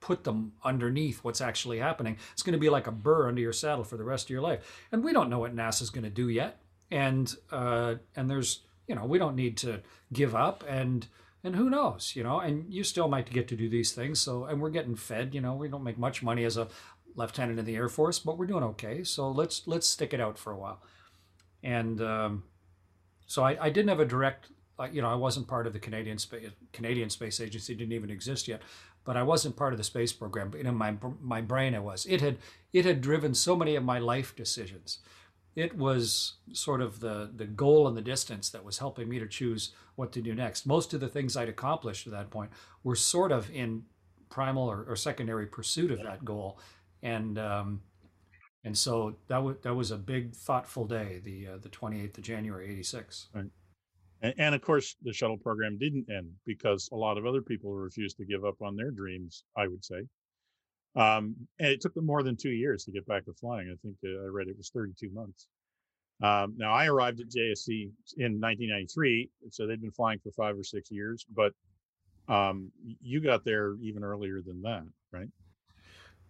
put 0.00 0.24
them 0.24 0.52
underneath 0.64 1.22
what's 1.22 1.40
actually 1.40 1.78
happening. 1.78 2.16
It's 2.32 2.42
going 2.42 2.54
to 2.54 2.58
be 2.58 2.70
like 2.70 2.86
a 2.86 2.92
burr 2.92 3.28
under 3.28 3.40
your 3.40 3.52
saddle 3.52 3.84
for 3.84 3.96
the 3.96 4.04
rest 4.04 4.26
of 4.26 4.30
your 4.30 4.40
life. 4.40 4.86
And 4.92 5.04
we 5.04 5.12
don't 5.12 5.28
know 5.28 5.38
what 5.38 5.54
NASA's 5.54 5.90
going 5.90 6.04
to 6.04 6.10
do 6.10 6.28
yet 6.28 6.59
and 6.90 7.34
uh, 7.50 7.96
and 8.16 8.30
there's 8.30 8.60
you 8.86 8.94
know 8.94 9.04
we 9.04 9.18
don't 9.18 9.36
need 9.36 9.56
to 9.58 9.80
give 10.12 10.34
up 10.34 10.64
and 10.68 11.06
and 11.44 11.56
who 11.56 11.70
knows 11.70 12.12
you 12.14 12.22
know 12.22 12.40
and 12.40 12.72
you 12.72 12.84
still 12.84 13.08
might 13.08 13.30
get 13.30 13.48
to 13.48 13.56
do 13.56 13.68
these 13.68 13.92
things. 13.92 14.20
So 14.20 14.44
and 14.44 14.60
we're 14.60 14.70
getting 14.70 14.96
fed 14.96 15.34
you 15.34 15.40
know 15.40 15.54
we 15.54 15.68
don't 15.68 15.84
make 15.84 15.98
much 15.98 16.22
money 16.22 16.44
as 16.44 16.56
a 16.56 16.68
lieutenant 17.14 17.58
in 17.58 17.64
the 17.64 17.76
air 17.76 17.88
force 17.88 18.18
but 18.18 18.38
we're 18.38 18.46
doing 18.46 18.64
okay. 18.64 19.04
So 19.04 19.30
let's 19.30 19.66
let's 19.66 19.86
stick 19.86 20.12
it 20.12 20.20
out 20.20 20.38
for 20.38 20.52
a 20.52 20.58
while. 20.58 20.82
And 21.62 22.00
um, 22.00 22.44
so 23.26 23.44
I, 23.44 23.66
I 23.66 23.70
didn't 23.70 23.88
have 23.88 24.00
a 24.00 24.04
direct 24.04 24.48
you 24.92 25.02
know 25.02 25.10
I 25.10 25.14
wasn't 25.14 25.46
part 25.46 25.66
of 25.66 25.72
the 25.72 25.78
Canadian 25.78 26.18
space 26.18 26.50
Canadian 26.72 27.10
Space 27.10 27.40
Agency 27.40 27.74
didn't 27.74 27.92
even 27.92 28.10
exist 28.10 28.48
yet 28.48 28.62
but 29.04 29.16
I 29.16 29.22
wasn't 29.22 29.56
part 29.56 29.72
of 29.72 29.78
the 29.78 29.84
space 29.84 30.12
program 30.12 30.50
but 30.50 30.60
in 30.60 30.74
my 30.74 30.94
my 31.20 31.40
brain 31.40 31.74
it 31.74 31.82
was. 31.82 32.06
It 32.06 32.20
had 32.20 32.38
it 32.72 32.84
had 32.84 33.00
driven 33.00 33.34
so 33.34 33.54
many 33.54 33.76
of 33.76 33.84
my 33.84 33.98
life 33.98 34.34
decisions 34.34 34.98
it 35.56 35.76
was 35.76 36.34
sort 36.52 36.80
of 36.80 37.00
the 37.00 37.30
the 37.34 37.46
goal 37.46 37.88
and 37.88 37.96
the 37.96 38.02
distance 38.02 38.50
that 38.50 38.64
was 38.64 38.78
helping 38.78 39.08
me 39.08 39.18
to 39.18 39.26
choose 39.26 39.72
what 39.96 40.12
to 40.12 40.22
do 40.22 40.34
next. 40.34 40.66
Most 40.66 40.94
of 40.94 41.00
the 41.00 41.08
things 41.08 41.36
I'd 41.36 41.48
accomplished 41.48 42.04
to 42.04 42.10
that 42.10 42.30
point 42.30 42.50
were 42.84 42.96
sort 42.96 43.32
of 43.32 43.50
in 43.50 43.84
primal 44.30 44.70
or, 44.70 44.84
or 44.88 44.96
secondary 44.96 45.46
pursuit 45.46 45.90
of 45.90 46.02
that 46.02 46.24
goal, 46.24 46.58
and 47.02 47.38
um, 47.38 47.82
And 48.62 48.76
so 48.76 49.16
that 49.28 49.42
was 49.42 49.56
that 49.62 49.74
was 49.74 49.90
a 49.90 49.96
big, 49.96 50.34
thoughtful 50.34 50.86
day, 50.86 51.20
the 51.24 51.48
uh, 51.54 51.58
the 51.58 51.70
28th 51.70 52.18
of 52.18 52.24
January, 52.24 52.70
'86. 52.72 53.28
Right. 53.34 53.44
And, 54.22 54.34
and 54.38 54.54
of 54.54 54.60
course, 54.60 54.96
the 55.02 55.14
shuttle 55.14 55.38
program 55.38 55.78
didn't 55.78 56.06
end 56.10 56.30
because 56.44 56.88
a 56.92 56.96
lot 56.96 57.16
of 57.16 57.24
other 57.24 57.40
people 57.40 57.72
refused 57.72 58.18
to 58.18 58.26
give 58.26 58.44
up 58.44 58.60
on 58.60 58.76
their 58.76 58.90
dreams. 58.90 59.44
I 59.56 59.66
would 59.66 59.82
say, 59.84 60.06
um, 60.96 61.36
and 61.58 61.68
it 61.68 61.80
took 61.80 61.94
them 61.94 62.06
more 62.06 62.22
than 62.22 62.36
two 62.36 62.50
years 62.50 62.84
to 62.84 62.92
get 62.92 63.06
back 63.06 63.24
to 63.26 63.32
flying. 63.32 63.68
I 63.68 63.76
think 63.82 63.96
uh, 64.04 64.24
I 64.24 64.28
read 64.28 64.48
it 64.48 64.56
was 64.56 64.70
32 64.70 65.10
months. 65.10 65.46
Um, 66.22 66.54
now 66.56 66.72
I 66.72 66.86
arrived 66.86 67.20
at 67.20 67.28
JSC 67.28 67.90
in 68.18 68.40
1993, 68.40 69.30
so 69.50 69.66
they'd 69.66 69.80
been 69.80 69.90
flying 69.90 70.18
for 70.18 70.30
five 70.32 70.58
or 70.58 70.64
six 70.64 70.90
years. 70.90 71.24
But 71.34 71.52
um, 72.28 72.70
you 73.00 73.20
got 73.20 73.44
there 73.44 73.76
even 73.82 74.04
earlier 74.04 74.40
than 74.42 74.60
that, 74.62 74.84
right? 75.12 75.28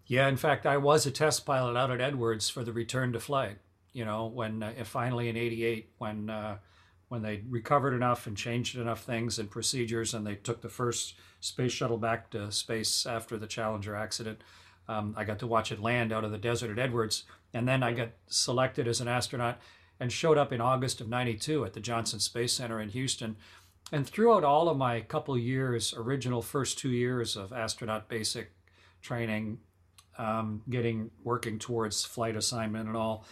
Yeah, 0.07 0.29
in 0.29 0.37
fact, 0.37 0.67
I 0.67 0.77
was 0.77 1.07
a 1.07 1.11
test 1.11 1.45
pilot 1.45 1.77
out 1.77 1.91
at 1.91 2.01
Edwards 2.01 2.49
for 2.49 2.65
the 2.65 2.73
return 2.73 3.13
to 3.13 3.21
flight. 3.21 3.59
You 3.93 4.05
know, 4.05 4.27
when 4.27 4.63
uh, 4.63 4.73
finally 4.85 5.29
in 5.29 5.37
'88, 5.37 5.91
when 5.99 6.31
uh, 6.31 6.59
when 7.11 7.23
they 7.23 7.43
recovered 7.49 7.93
enough 7.93 8.29
and 8.29 8.37
changed 8.37 8.79
enough 8.79 9.03
things 9.03 9.41
and 9.41 9.51
procedures, 9.51 10.15
and 10.15 10.25
they 10.25 10.37
took 10.37 10.63
the 10.63 10.69
first 10.69 11.15
space 11.41 11.73
shuttle 11.73 11.99
back 11.99 12.31
to 12.31 12.53
space 12.53 13.05
after 13.05 13.37
the 13.37 13.49
Challenger 13.49 13.97
accident. 13.97 14.41
Um, 14.87 15.13
I 15.17 15.25
got 15.25 15.41
to 15.41 15.47
watch 15.49 15.73
it 15.73 15.83
land 15.83 16.13
out 16.13 16.23
of 16.23 16.31
the 16.31 16.39
desert 16.39 16.71
at 16.71 16.79
Edwards, 16.79 17.25
and 17.53 17.67
then 17.67 17.83
I 17.83 17.95
got 17.95 18.11
selected 18.29 18.87
as 18.87 19.01
an 19.01 19.09
astronaut 19.09 19.59
and 19.99 20.13
showed 20.13 20.39
up 20.39 20.53
in 20.53 20.61
August 20.61 21.01
of 21.01 21.09
'92 21.09 21.65
at 21.65 21.73
the 21.73 21.81
Johnson 21.81 22.21
Space 22.21 22.53
Center 22.53 22.81
in 22.81 22.91
Houston. 22.91 23.37
And 23.91 24.07
throughout 24.07 24.45
all 24.45 24.69
of 24.69 24.77
my 24.77 25.01
couple 25.01 25.37
years, 25.37 25.93
original 25.97 26.43
first 26.43 26.79
two 26.79 26.91
years 26.91 27.37
of 27.37 27.53
astronaut 27.53 28.09
basic 28.09 28.53
training, 29.03 29.59
um, 30.17 30.63
getting 30.71 31.11
working 31.25 31.59
towards 31.59 32.05
flight 32.05 32.37
assignment 32.37 32.87
and 32.87 32.97
all, 32.97 33.25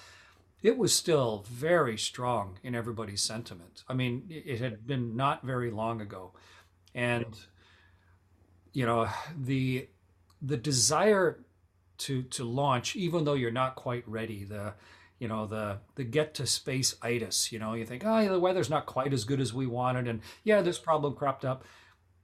it 0.62 0.76
was 0.76 0.94
still 0.94 1.44
very 1.48 1.96
strong 1.96 2.58
in 2.62 2.74
everybody's 2.74 3.22
sentiment. 3.22 3.84
I 3.88 3.94
mean, 3.94 4.24
it 4.28 4.60
had 4.60 4.86
been 4.86 5.16
not 5.16 5.44
very 5.44 5.70
long 5.70 6.00
ago, 6.00 6.32
and 6.94 7.26
you 8.72 8.84
know 8.84 9.08
the 9.36 9.88
the 10.42 10.56
desire 10.56 11.40
to 11.98 12.22
to 12.22 12.44
launch, 12.44 12.96
even 12.96 13.24
though 13.24 13.34
you're 13.34 13.50
not 13.50 13.76
quite 13.76 14.08
ready, 14.08 14.44
the 14.44 14.74
you 15.18 15.28
know 15.28 15.46
the 15.46 15.78
the 15.94 16.04
get 16.04 16.34
to 16.34 16.46
space 16.46 16.96
itis. 17.02 17.52
You 17.52 17.58
know, 17.58 17.74
you 17.74 17.84
think, 17.84 18.04
oh, 18.04 18.28
the 18.28 18.40
weather's 18.40 18.70
not 18.70 18.86
quite 18.86 19.12
as 19.12 19.24
good 19.24 19.40
as 19.40 19.54
we 19.54 19.66
wanted, 19.66 20.08
and 20.08 20.20
yeah, 20.42 20.60
this 20.60 20.78
problem 20.78 21.14
cropped 21.14 21.44
up, 21.44 21.64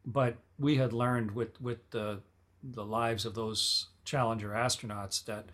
but 0.05 0.39
we 0.59 0.77
had 0.77 0.93
learned 0.93 1.33
with 1.33 1.61
with 1.61 1.91
the 1.91 2.21
the 2.63 2.85
lives 2.85 3.25
of 3.27 3.35
those 3.35 3.89
Challenger 4.05 4.51
astronauts 4.51 5.25
that 5.25 5.47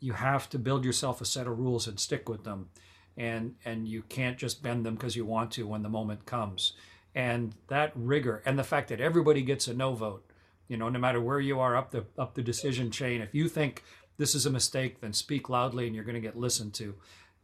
you 0.00 0.14
have 0.14 0.48
to 0.50 0.58
build 0.58 0.84
yourself 0.84 1.20
a 1.20 1.24
set 1.24 1.46
of 1.46 1.58
rules 1.58 1.86
and 1.86 2.00
stick 2.00 2.28
with 2.28 2.44
them. 2.44 2.70
And 3.16 3.54
and 3.64 3.86
you 3.86 4.02
can't 4.02 4.38
just 4.38 4.62
bend 4.62 4.86
them 4.86 4.94
because 4.94 5.16
you 5.16 5.26
want 5.26 5.50
to 5.52 5.66
when 5.66 5.82
the 5.82 5.88
moment 5.88 6.26
comes. 6.26 6.72
And 7.14 7.54
that 7.68 7.92
rigor 7.94 8.42
and 8.46 8.58
the 8.58 8.64
fact 8.64 8.88
that 8.88 9.00
everybody 9.00 9.42
gets 9.42 9.68
a 9.68 9.74
no 9.74 9.94
vote 9.94 10.24
you 10.68 10.76
know 10.76 10.88
no 10.88 11.00
matter 11.00 11.20
where 11.20 11.40
you 11.40 11.58
are 11.58 11.76
up 11.76 11.90
the 11.90 12.04
up 12.16 12.34
the 12.34 12.42
decision 12.42 12.90
chain 12.92 13.20
if 13.20 13.34
you 13.34 13.48
think 13.48 13.82
this 14.16 14.34
is 14.36 14.46
a 14.46 14.50
mistake 14.50 15.00
then 15.00 15.12
speak 15.12 15.48
loudly 15.48 15.86
and 15.86 15.94
you're 15.96 16.04
going 16.04 16.14
to 16.14 16.20
get 16.20 16.36
listened 16.38 16.72
to. 16.74 16.94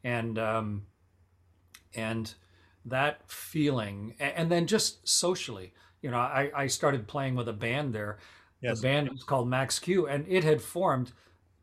And 0.04 0.38
um 0.38 0.86
and 1.94 2.32
that 2.84 3.20
feeling 3.30 4.14
and 4.20 4.50
then 4.50 4.66
just 4.66 5.06
socially 5.06 5.72
you 6.02 6.10
know 6.10 6.18
i 6.18 6.50
i 6.54 6.66
started 6.68 7.08
playing 7.08 7.34
with 7.34 7.48
a 7.48 7.52
band 7.52 7.92
there. 7.92 8.18
Yes. 8.62 8.80
the 8.80 8.88
band 8.88 9.10
was 9.10 9.24
called 9.24 9.48
max 9.48 9.78
q 9.80 10.06
and 10.06 10.24
it 10.28 10.44
had 10.44 10.62
formed 10.62 11.12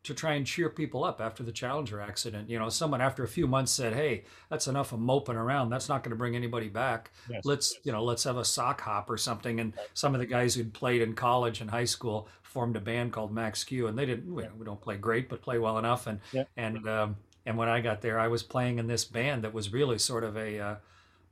to 0.04 0.12
try 0.12 0.34
and 0.34 0.46
cheer 0.46 0.68
people 0.68 1.02
up 1.02 1.20
after 1.20 1.42
the 1.42 1.50
Challenger 1.50 1.98
accident. 1.98 2.50
You 2.50 2.58
know, 2.58 2.68
someone 2.68 3.00
after 3.00 3.24
a 3.24 3.28
few 3.28 3.46
months 3.46 3.72
said, 3.72 3.94
"Hey, 3.94 4.24
that's 4.50 4.68
enough 4.68 4.92
of 4.92 5.00
moping 5.00 5.36
around. 5.36 5.70
That's 5.70 5.88
not 5.88 6.02
going 6.02 6.10
to 6.10 6.16
bring 6.16 6.36
anybody 6.36 6.68
back. 6.68 7.10
Yes. 7.28 7.40
Let's, 7.44 7.78
you 7.84 7.92
know, 7.92 8.04
let's 8.04 8.22
have 8.24 8.36
a 8.36 8.44
sock 8.44 8.82
hop 8.82 9.08
or 9.10 9.16
something." 9.16 9.60
And 9.60 9.72
some 9.94 10.14
of 10.14 10.20
the 10.20 10.26
guys 10.26 10.54
who'd 10.54 10.74
played 10.74 11.00
in 11.00 11.14
college 11.14 11.62
and 11.62 11.70
high 11.70 11.86
school 11.86 12.28
formed 12.42 12.76
a 12.76 12.80
band 12.80 13.12
called 13.12 13.32
Max 13.32 13.64
Q, 13.64 13.86
and 13.86 13.98
they 13.98 14.04
didn't. 14.04 14.32
We, 14.32 14.44
we 14.58 14.64
don't 14.64 14.80
play 14.80 14.98
great, 14.98 15.30
but 15.30 15.40
play 15.40 15.58
well 15.58 15.78
enough. 15.78 16.06
And 16.06 16.20
yeah. 16.32 16.44
and 16.56 16.86
um, 16.86 17.16
and 17.46 17.56
when 17.56 17.70
I 17.70 17.80
got 17.80 18.02
there, 18.02 18.20
I 18.20 18.28
was 18.28 18.42
playing 18.42 18.78
in 18.78 18.86
this 18.86 19.06
band 19.06 19.42
that 19.44 19.54
was 19.54 19.72
really 19.72 19.98
sort 19.98 20.22
of 20.22 20.36
a 20.36 20.60
uh, 20.60 20.76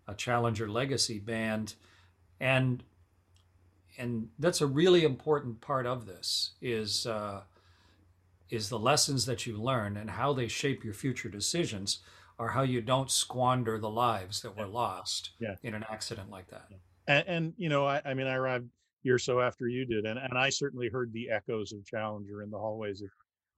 a 0.08 0.14
Challenger 0.14 0.68
legacy 0.68 1.18
band, 1.18 1.74
and 2.40 2.82
and 3.98 4.30
that's 4.38 4.62
a 4.62 4.66
really 4.66 5.04
important 5.04 5.60
part 5.60 5.84
of 5.84 6.06
this 6.06 6.52
is. 6.62 7.06
Uh, 7.06 7.42
is 8.52 8.68
the 8.68 8.78
lessons 8.78 9.24
that 9.24 9.46
you 9.46 9.56
learn 9.56 9.96
and 9.96 10.10
how 10.10 10.34
they 10.34 10.46
shape 10.46 10.84
your 10.84 10.92
future 10.92 11.30
decisions 11.30 12.00
are 12.38 12.48
how 12.48 12.62
you 12.62 12.82
don't 12.82 13.10
squander 13.10 13.78
the 13.78 13.88
lives 13.88 14.42
that 14.42 14.56
were 14.56 14.66
lost 14.66 15.30
yeah. 15.40 15.54
in 15.62 15.74
an 15.74 15.84
accident 15.90 16.28
like 16.28 16.48
that. 16.50 16.66
And, 17.08 17.24
and, 17.26 17.54
you 17.56 17.70
know, 17.70 17.86
I, 17.86 18.02
I, 18.04 18.12
mean, 18.12 18.26
I 18.26 18.34
arrived 18.34 18.66
a 18.66 18.68
year 19.04 19.14
or 19.14 19.18
so 19.18 19.40
after 19.40 19.68
you 19.68 19.86
did, 19.86 20.04
and, 20.04 20.18
and 20.18 20.36
I 20.36 20.50
certainly 20.50 20.90
heard 20.90 21.10
the 21.12 21.30
echoes 21.30 21.72
of 21.72 21.84
Challenger 21.86 22.42
in 22.42 22.50
the 22.50 22.58
hallways. 22.58 23.00
Of, 23.00 23.08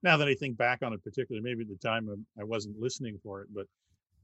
now 0.01 0.15
that 0.15 0.29
I 0.29 0.33
think 0.33 0.55
back 0.57 0.81
on 0.81 0.93
it, 0.93 1.03
particularly, 1.03 1.43
maybe 1.43 1.63
at 1.63 1.67
the 1.67 1.87
time 1.87 2.07
I 2.39 2.45
wasn't 2.45 2.79
listening 2.79 3.19
for 3.21 3.41
it, 3.41 3.49
but 3.53 3.67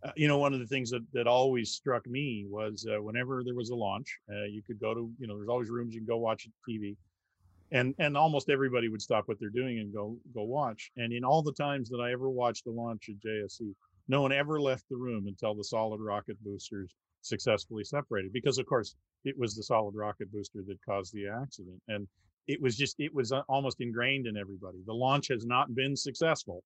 uh, 0.04 0.12
you 0.16 0.28
know, 0.28 0.38
one 0.38 0.54
of 0.54 0.60
the 0.60 0.68
things 0.68 0.90
that, 0.90 1.06
that 1.13 1.28
always 1.28 1.72
struck 1.72 2.08
me 2.08 2.46
was 2.50 2.88
uh, 2.90 3.01
whenever 3.01 3.44
there 3.44 3.56
was 3.56 3.70
a 3.70 3.75
launch, 3.75 4.18
uh, 4.32 4.46
you 4.46 4.63
could 4.66 4.80
go 4.80 4.94
to, 4.94 5.12
you 5.20 5.28
know, 5.28 5.36
there's 5.38 5.50
always 5.50 5.70
rooms 5.70 5.94
you 5.94 6.00
can 6.00 6.08
go 6.08 6.18
watch 6.18 6.48
TV 6.68 6.96
and 7.72 7.96
and 8.00 8.18
almost 8.18 8.50
everybody 8.50 8.90
would 8.90 9.01
stop 9.01 9.28
what 9.28 9.40
they're 9.40 9.50
doing 9.50 9.80
and 9.80 9.94
go 9.94 10.18
go 10.34 10.44
watch. 10.44 10.92
And 10.98 11.13
in 11.13 11.24
all 11.24 11.42
the 11.42 11.54
times 11.54 11.90
that 11.90 12.00
I 12.00 12.12
ever 12.12 12.30
watched 12.30 12.66
the 12.66 12.72
launch 12.72 13.10
at 13.10 13.20
JSC, 13.25 13.74
no 14.08 14.22
one 14.22 14.32
ever 14.32 14.60
left 14.60 14.86
the 14.90 14.98
room 14.98 15.28
until 15.28 15.56
the 15.56 15.63
solid 15.63 16.01
rocket 16.01 16.38
boosters 16.44 16.94
successfully 17.22 17.84
separated. 17.84 18.34
Because 18.34 18.58
of 18.58 18.66
course 18.66 18.96
it 19.24 19.38
was 19.38 19.56
the 19.56 19.63
solid 19.63 19.96
rocket 19.96 20.32
booster 20.32 20.60
that 20.68 20.78
caused 20.86 21.13
the 21.13 21.28
accident, 21.28 21.82
and 21.88 22.08
it 22.48 22.62
was 22.62 22.75
just 22.75 22.96
it 23.00 23.13
was 23.13 23.32
uh, 23.32 23.42
almost 23.48 23.80
ingrained 23.80 24.28
in 24.28 24.38
everybody. 24.38 24.80
The 24.86 24.94
launch 24.94 25.28
has 25.30 25.46
not 25.46 25.74
been 25.74 25.96
successful 25.96 26.63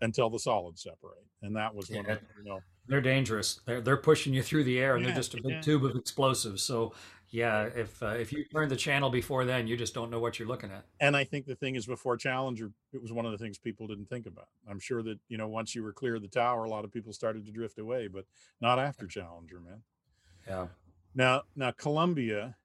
until 0.00 0.30
the 0.30 0.38
solids 0.38 0.82
separate, 0.82 1.24
and 1.42 1.54
that 1.56 1.74
was 1.74 1.90
one 1.90 2.04
yeah. 2.06 2.12
of 2.12 2.20
you 2.38 2.44
know 2.48 2.60
they're 2.88 3.00
dangerous. 3.00 3.60
They're 3.66 3.80
they're 3.80 3.96
pushing 3.96 4.32
you 4.32 4.42
through 4.42 4.64
the 4.64 4.78
air, 4.78 4.96
and 4.96 5.04
yeah, 5.04 5.10
they're 5.10 5.16
just 5.16 5.34
a 5.34 5.42
big 5.42 5.52
yeah. 5.52 5.60
tube 5.60 5.84
of 5.84 5.96
explosives. 5.96 6.62
So 6.62 6.94
yeah, 7.32 7.70
if 7.74 8.02
uh, 8.02 8.08
if 8.08 8.30
you 8.30 8.44
turn 8.44 8.68
the 8.68 8.76
channel 8.76 9.08
before 9.08 9.46
then, 9.46 9.66
you 9.66 9.74
just 9.74 9.94
don't 9.94 10.10
know 10.10 10.20
what 10.20 10.38
you're 10.38 10.46
looking 10.46 10.70
at. 10.70 10.84
And 11.00 11.16
I 11.16 11.24
think 11.24 11.46
the 11.46 11.54
thing 11.54 11.76
is, 11.76 11.86
before 11.86 12.18
Challenger, 12.18 12.70
it 12.92 13.00
was 13.00 13.10
one 13.10 13.24
of 13.24 13.32
the 13.32 13.38
things 13.38 13.56
people 13.56 13.86
didn't 13.86 14.10
think 14.10 14.26
about. 14.26 14.48
I'm 14.68 14.78
sure 14.78 15.02
that 15.02 15.18
you 15.28 15.38
know 15.38 15.48
once 15.48 15.74
you 15.74 15.82
were 15.82 15.94
clear 15.94 16.16
of 16.16 16.22
the 16.22 16.28
tower, 16.28 16.64
a 16.64 16.68
lot 16.68 16.84
of 16.84 16.92
people 16.92 17.14
started 17.14 17.46
to 17.46 17.52
drift 17.52 17.78
away, 17.78 18.06
but 18.06 18.26
not 18.60 18.78
after 18.78 19.06
Challenger, 19.06 19.60
man. 19.60 19.80
Yeah. 20.46 20.66
Now, 21.14 21.42
now 21.56 21.70
Columbia, 21.70 22.56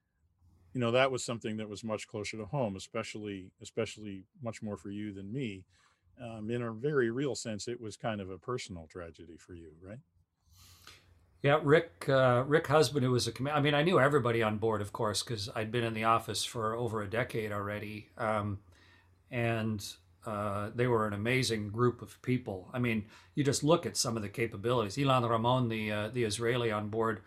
you 0.73 0.81
know 0.81 0.91
that 0.91 1.11
was 1.11 1.23
something 1.23 1.55
that 1.57 1.69
was 1.69 1.85
much 1.85 2.05
closer 2.05 2.35
to 2.35 2.45
home, 2.45 2.75
especially 2.75 3.51
especially 3.61 4.25
much 4.43 4.61
more 4.61 4.75
for 4.75 4.89
you 4.89 5.13
than 5.13 5.31
me. 5.31 5.63
Um, 6.21 6.51
in 6.51 6.61
a 6.61 6.73
very 6.73 7.09
real 7.09 7.35
sense, 7.35 7.69
it 7.69 7.79
was 7.79 7.95
kind 7.95 8.19
of 8.19 8.29
a 8.29 8.37
personal 8.37 8.85
tragedy 8.91 9.37
for 9.37 9.53
you, 9.53 9.71
right? 9.81 9.99
Yeah, 11.47 11.61
Rick 11.63 12.09
uh, 12.09 12.43
Rick 12.45 12.67
Husband, 12.67 13.05
who 13.05 13.11
was 13.11 13.25
a 13.25 13.31
command. 13.31 13.55
I 13.55 13.61
mean, 13.61 13.73
I 13.73 13.81
knew 13.81 14.01
everybody 14.01 14.43
on 14.43 14.57
board, 14.57 14.81
of 14.81 14.91
course, 14.91 15.23
because 15.23 15.47
I'd 15.55 15.71
been 15.71 15.85
in 15.85 15.93
the 15.93 16.03
office 16.03 16.43
for 16.43 16.75
over 16.75 17.01
a 17.01 17.09
decade 17.09 17.53
already, 17.53 18.09
um, 18.17 18.59
and 19.31 19.81
uh, 20.25 20.71
they 20.75 20.87
were 20.87 21.07
an 21.07 21.13
amazing 21.13 21.69
group 21.69 22.01
of 22.01 22.21
people. 22.21 22.69
I 22.73 22.79
mean, 22.79 23.05
you 23.33 23.45
just 23.45 23.63
look 23.63 23.85
at 23.85 23.95
some 23.95 24.17
of 24.17 24.23
the 24.23 24.27
capabilities. 24.27 24.97
Ilan 24.97 25.29
Ramon, 25.29 25.69
the 25.69 25.89
uh, 25.89 26.09
the 26.09 26.25
Israeli 26.25 26.69
on 26.69 26.89
board, 26.89 27.21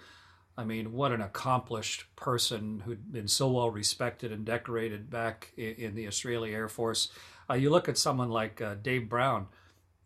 I 0.55 0.65
mean, 0.65 0.93
what 0.93 1.13
an 1.13 1.23
accomplished 1.23 2.05
person 2.15 2.83
who'd 2.85 3.11
been 3.11 3.27
so 3.27 3.51
well 3.51 3.71
respected 3.71 4.33
and 4.33 4.45
decorated 4.45 5.09
back 5.09 5.51
in, 5.57 5.77
in 5.77 5.95
the 5.95 6.05
Israeli 6.05 6.55
Air 6.55 6.69
Force. 6.69 7.09
Uh, 7.49 7.55
you 7.55 7.71
look 7.71 7.89
at 7.89 7.97
someone 7.97 8.29
like 8.29 8.61
uh, 8.61 8.75
Dave 8.75 9.09
Brown, 9.09 9.47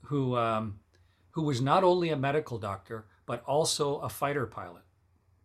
who 0.03 0.37
um, 0.37 0.79
who 1.33 1.43
was 1.43 1.61
not 1.61 1.83
only 1.83 2.11
a 2.11 2.17
medical 2.17 2.59
doctor 2.59 3.07
but 3.27 3.43
also 3.47 3.99
a 3.99 4.09
fighter 4.09 4.47
pilot 4.47 4.83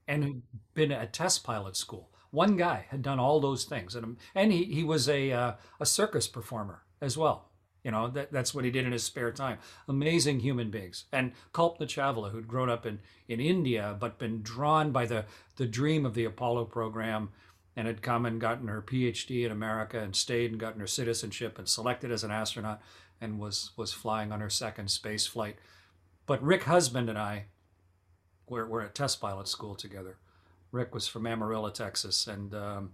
and 0.07 0.41
been 0.73 0.91
a 0.91 1.05
test 1.05 1.43
pilot 1.43 1.75
school. 1.75 2.09
One 2.31 2.57
guy 2.57 2.85
had 2.89 3.01
done 3.01 3.19
all 3.19 3.39
those 3.39 3.63
things, 3.63 3.95
and 3.95 4.17
and 4.35 4.51
he, 4.51 4.65
he 4.65 4.83
was 4.83 5.07
a 5.07 5.31
uh, 5.31 5.53
a 5.79 5.85
circus 5.85 6.27
performer 6.27 6.83
as 7.01 7.17
well. 7.17 7.49
You 7.83 7.91
know 7.91 8.09
that 8.09 8.31
that's 8.31 8.53
what 8.53 8.65
he 8.65 8.71
did 8.71 8.85
in 8.85 8.91
his 8.91 9.03
spare 9.03 9.31
time. 9.31 9.59
Amazing 9.87 10.41
human 10.41 10.69
beings. 10.69 11.05
And 11.11 11.31
Kalpana 11.53 11.87
Chawla, 11.87 12.31
who'd 12.31 12.47
grown 12.47 12.69
up 12.69 12.85
in 12.85 12.99
in 13.27 13.39
India 13.39 13.95
but 13.99 14.19
been 14.19 14.41
drawn 14.41 14.91
by 14.91 15.05
the 15.05 15.25
the 15.55 15.65
dream 15.65 16.05
of 16.05 16.13
the 16.13 16.25
Apollo 16.25 16.65
program, 16.65 17.29
and 17.75 17.87
had 17.87 18.01
come 18.01 18.25
and 18.25 18.41
gotten 18.41 18.67
her 18.67 18.81
PhD 18.81 19.45
in 19.45 19.51
America 19.51 19.99
and 19.99 20.15
stayed 20.15 20.51
and 20.51 20.59
gotten 20.59 20.81
her 20.81 20.87
citizenship 20.87 21.57
and 21.57 21.69
selected 21.69 22.11
as 22.11 22.23
an 22.23 22.31
astronaut 22.31 22.81
and 23.21 23.39
was 23.39 23.71
was 23.77 23.93
flying 23.93 24.31
on 24.31 24.41
her 24.41 24.49
second 24.49 24.91
space 24.91 25.25
flight. 25.25 25.57
But 26.25 26.43
Rick 26.43 26.63
Husband 26.63 27.09
and 27.09 27.17
I 27.17 27.45
we're, 28.49 28.65
we're 28.65 28.81
at 28.81 28.95
test 28.95 29.21
pilot 29.21 29.47
school 29.47 29.75
together. 29.75 30.17
Rick 30.71 30.93
was 30.93 31.07
from 31.07 31.25
Amarillo, 31.25 31.69
Texas, 31.69 32.27
and 32.27 32.53
um, 32.53 32.91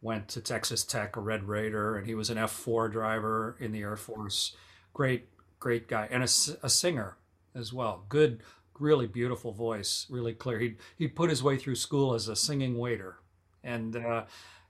went 0.00 0.28
to 0.28 0.40
Texas 0.40 0.84
Tech, 0.84 1.16
a 1.16 1.20
Red 1.20 1.44
Raider, 1.44 1.96
and 1.96 2.06
he 2.06 2.14
was 2.14 2.30
an 2.30 2.38
F4 2.38 2.90
driver 2.90 3.56
in 3.60 3.72
the 3.72 3.80
Air 3.80 3.96
Force. 3.96 4.56
Great, 4.94 5.28
great 5.60 5.88
guy, 5.88 6.08
and 6.10 6.22
a, 6.22 6.28
a 6.62 6.70
singer 6.70 7.16
as 7.54 7.72
well. 7.72 8.04
Good, 8.08 8.42
really 8.78 9.06
beautiful 9.06 9.52
voice, 9.52 10.06
really 10.08 10.32
clear. 10.32 10.58
He'd 10.58 10.78
he'd 10.96 11.16
put 11.16 11.30
his 11.30 11.42
way 11.42 11.56
through 11.56 11.74
school 11.74 12.14
as 12.14 12.28
a 12.28 12.36
singing 12.36 12.78
waiter, 12.78 13.18
and 13.62 13.96
uh, 13.96 14.24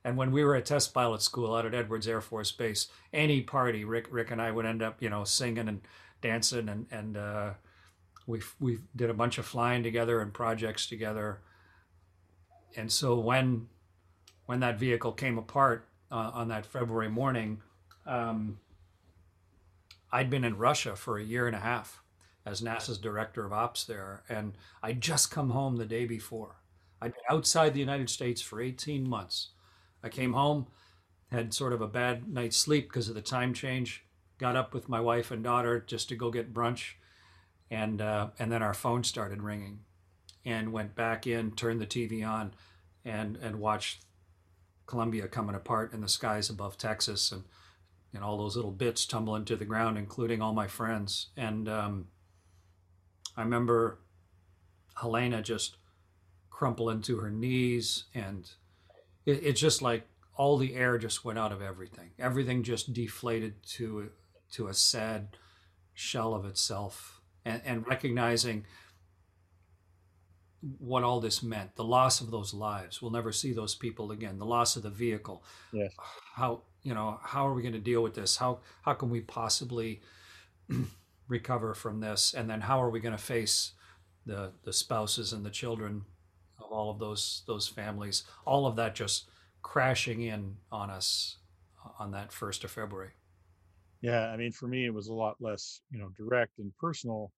and 0.05 0.17
when 0.17 0.33
we 0.33 0.45
were 0.45 0.57
at 0.57 0.67
test 0.67 0.95
pilot 0.95 1.23
school 1.23 1.55
out 1.55 1.67
at 1.67 1.75
Edwards 1.75 2.09
Air 2.09 2.21
Force 2.21 2.51
Base, 2.51 2.89
any 3.13 3.43
party, 3.43 3.85
Rick 3.85 4.07
Rick 4.11 4.31
and 4.31 4.41
I 4.41 4.51
would 4.51 4.67
end 4.67 4.83
up, 4.83 5.03
you 5.03 5.11
know, 5.11 5.25
singing 5.25 5.69
and 5.69 5.83
dancing, 6.21 6.69
and 6.69 6.87
and 6.91 7.17
uh, 7.17 7.51
we 8.29 8.43
we 8.61 8.79
did 8.95 9.11
a 9.11 9.15
bunch 9.15 9.39
of 9.39 9.47
flying 9.47 9.83
together 9.83 10.21
and 10.21 10.33
projects 10.33 10.87
together. 10.87 11.41
And 12.77 12.93
so 12.93 13.19
when 13.19 13.69
when 14.47 14.61
that 14.61 14.79
vehicle 14.79 15.13
came 15.13 15.39
apart 15.39 15.89
uh, 16.13 16.31
on 16.35 16.49
that 16.49 16.67
February 16.67 17.09
morning, 17.09 17.63
um, 18.07 18.61
I'd 20.13 20.31
been 20.31 20.45
in 20.45 20.59
Russia 20.59 20.95
for 20.95 21.19
a 21.19 21.25
year 21.25 21.47
and 21.47 21.57
a 21.57 21.61
half 21.61 22.03
as 22.45 22.61
NASA's 22.61 22.99
director 22.99 23.45
of 23.45 23.53
ops 23.53 23.85
there, 23.85 24.23
and 24.29 24.53
I'd 24.83 25.01
just 25.01 25.31
come 25.31 25.51
home 25.51 25.77
the 25.77 25.85
day 25.87 26.05
before. 26.05 26.57
I'd 27.01 27.13
been 27.13 27.37
outside 27.37 27.73
the 27.75 27.81
United 27.81 28.11
States 28.11 28.43
for 28.43 28.61
18 28.61 29.09
months. 29.09 29.49
I 30.03 30.09
came 30.09 30.35
home, 30.35 30.67
had 31.31 31.55
sort 31.55 31.73
of 31.73 31.81
a 31.81 31.87
bad 31.87 32.29
night's 32.29 32.57
sleep 32.57 32.89
because 32.89 33.09
of 33.09 33.15
the 33.15 33.23
time 33.23 33.55
change. 33.55 34.05
Got 34.39 34.57
up 34.57 34.73
with 34.73 34.89
my 34.89 35.01
wife 35.01 35.31
and 35.31 35.43
daughter 35.43 35.81
just 35.81 36.09
to 36.11 36.17
go 36.17 36.31
get 36.31 36.55
brunch, 36.55 36.95
and 37.71 38.01
uh, 38.01 38.29
and 38.39 38.51
then 38.51 38.63
our 38.63 38.75
phone 38.75 39.05
started 39.05 39.43
ringing, 39.43 39.81
and 40.45 40.73
went 40.73 40.95
back 40.95 41.27
in, 41.27 41.53
turned 41.53 41.81
the 41.81 41.87
TV 41.87 42.27
on, 42.27 42.55
and 43.05 43.37
and 43.37 43.61
watched 43.61 44.05
Columbia 44.87 45.29
coming 45.29 45.55
apart 45.55 45.93
in 45.93 46.01
the 46.01 46.09
skies 46.09 46.51
above 46.51 46.79
Texas, 46.79 47.33
and 47.33 47.45
and 48.15 48.25
all 48.25 48.39
those 48.39 48.57
little 48.57 48.71
bits 48.71 49.05
tumbling 49.07 49.45
to 49.45 49.57
the 49.57 49.65
ground, 49.65 49.99
including 49.99 50.41
all 50.41 50.55
my 50.55 50.67
friends. 50.67 51.29
And 51.37 51.69
um, 51.69 52.07
I 53.37 53.43
remember 53.43 53.99
Helena 55.01 55.43
just 55.43 55.77
crumpling 56.51 57.03
to 57.03 57.19
her 57.19 57.31
knees, 57.31 58.05
and 58.15 58.51
it, 59.27 59.41
it's 59.45 59.61
just 59.61 59.83
like 59.83 60.07
all 60.35 60.57
the 60.57 60.75
air 60.75 60.99
just 60.99 61.25
went 61.25 61.39
out 61.39 61.53
of 61.53 61.61
everything. 61.61 62.11
Everything 62.19 62.63
just 62.63 62.93
deflated 62.93 63.63
to 63.75 64.11
to 64.53 64.69
a 64.69 64.75
sad 64.75 65.37
shell 65.93 66.35
of 66.35 66.47
itself, 66.47 67.18
and, 67.45 67.63
and 67.65 67.87
recognizing 67.87 68.65
what 70.79 71.05
all 71.05 71.21
this 71.21 71.43
meant. 71.43 71.77
The 71.77 71.85
loss 71.85 72.21
of 72.21 72.31
those 72.31 72.53
lives. 72.53 73.01
We'll 73.01 73.13
never 73.13 73.33
see 73.33 73.53
those 73.53 73.75
people 73.75 74.11
again. 74.11 74.39
The 74.39 74.47
loss 74.47 74.77
of 74.77 74.83
the 74.83 74.91
vehicle. 74.91 75.45
Yes. 75.73 75.93
How 76.35 76.63
you 76.83 76.95
know 76.95 77.21
how 77.23 77.47
are 77.47 77.55
we 77.55 77.63
going 77.63 77.75
to 77.75 77.79
deal 77.79 78.03
with 78.03 78.15
this? 78.15 78.37
How 78.37 78.61
how 78.83 78.95
can 78.95 79.11
we 79.11 79.21
possibly 79.21 80.01
recover 81.29 81.75
from 81.75 82.01
this? 82.01 82.35
And 82.35 82.51
then 82.51 82.63
how 82.63 82.83
are 82.83 82.91
we 82.91 83.01
going 83.01 83.17
to 83.17 83.23
face 83.23 83.73
the 84.27 84.53
the 84.65 84.73
spouses 84.73 85.33
and 85.33 85.45
the 85.45 85.51
children 85.51 86.03
of 86.59 86.73
all 86.73 86.91
of 86.91 86.99
those 86.99 87.43
those 87.47 87.69
families? 87.69 88.25
All 88.45 88.67
of 88.67 88.77
that 88.77 88.95
just 88.95 89.29
crashing 89.63 90.23
in 90.23 90.57
on 90.71 90.91
us 90.91 91.37
on 91.99 92.13
that 92.13 92.33
first 92.33 92.65
of 92.65 92.71
february 92.71 93.11
yeah 94.01 94.29
i 94.31 94.37
mean 94.37 94.53
for 94.53 94.69
me 94.69 94.87
it 94.87 94.95
was 94.95 95.09
a 95.09 95.15
lot 95.15 95.37
less 95.41 95.81
you 95.91 95.99
know 95.99 96.09
direct 96.17 96.59
and 96.59 96.73
personal 96.79 97.33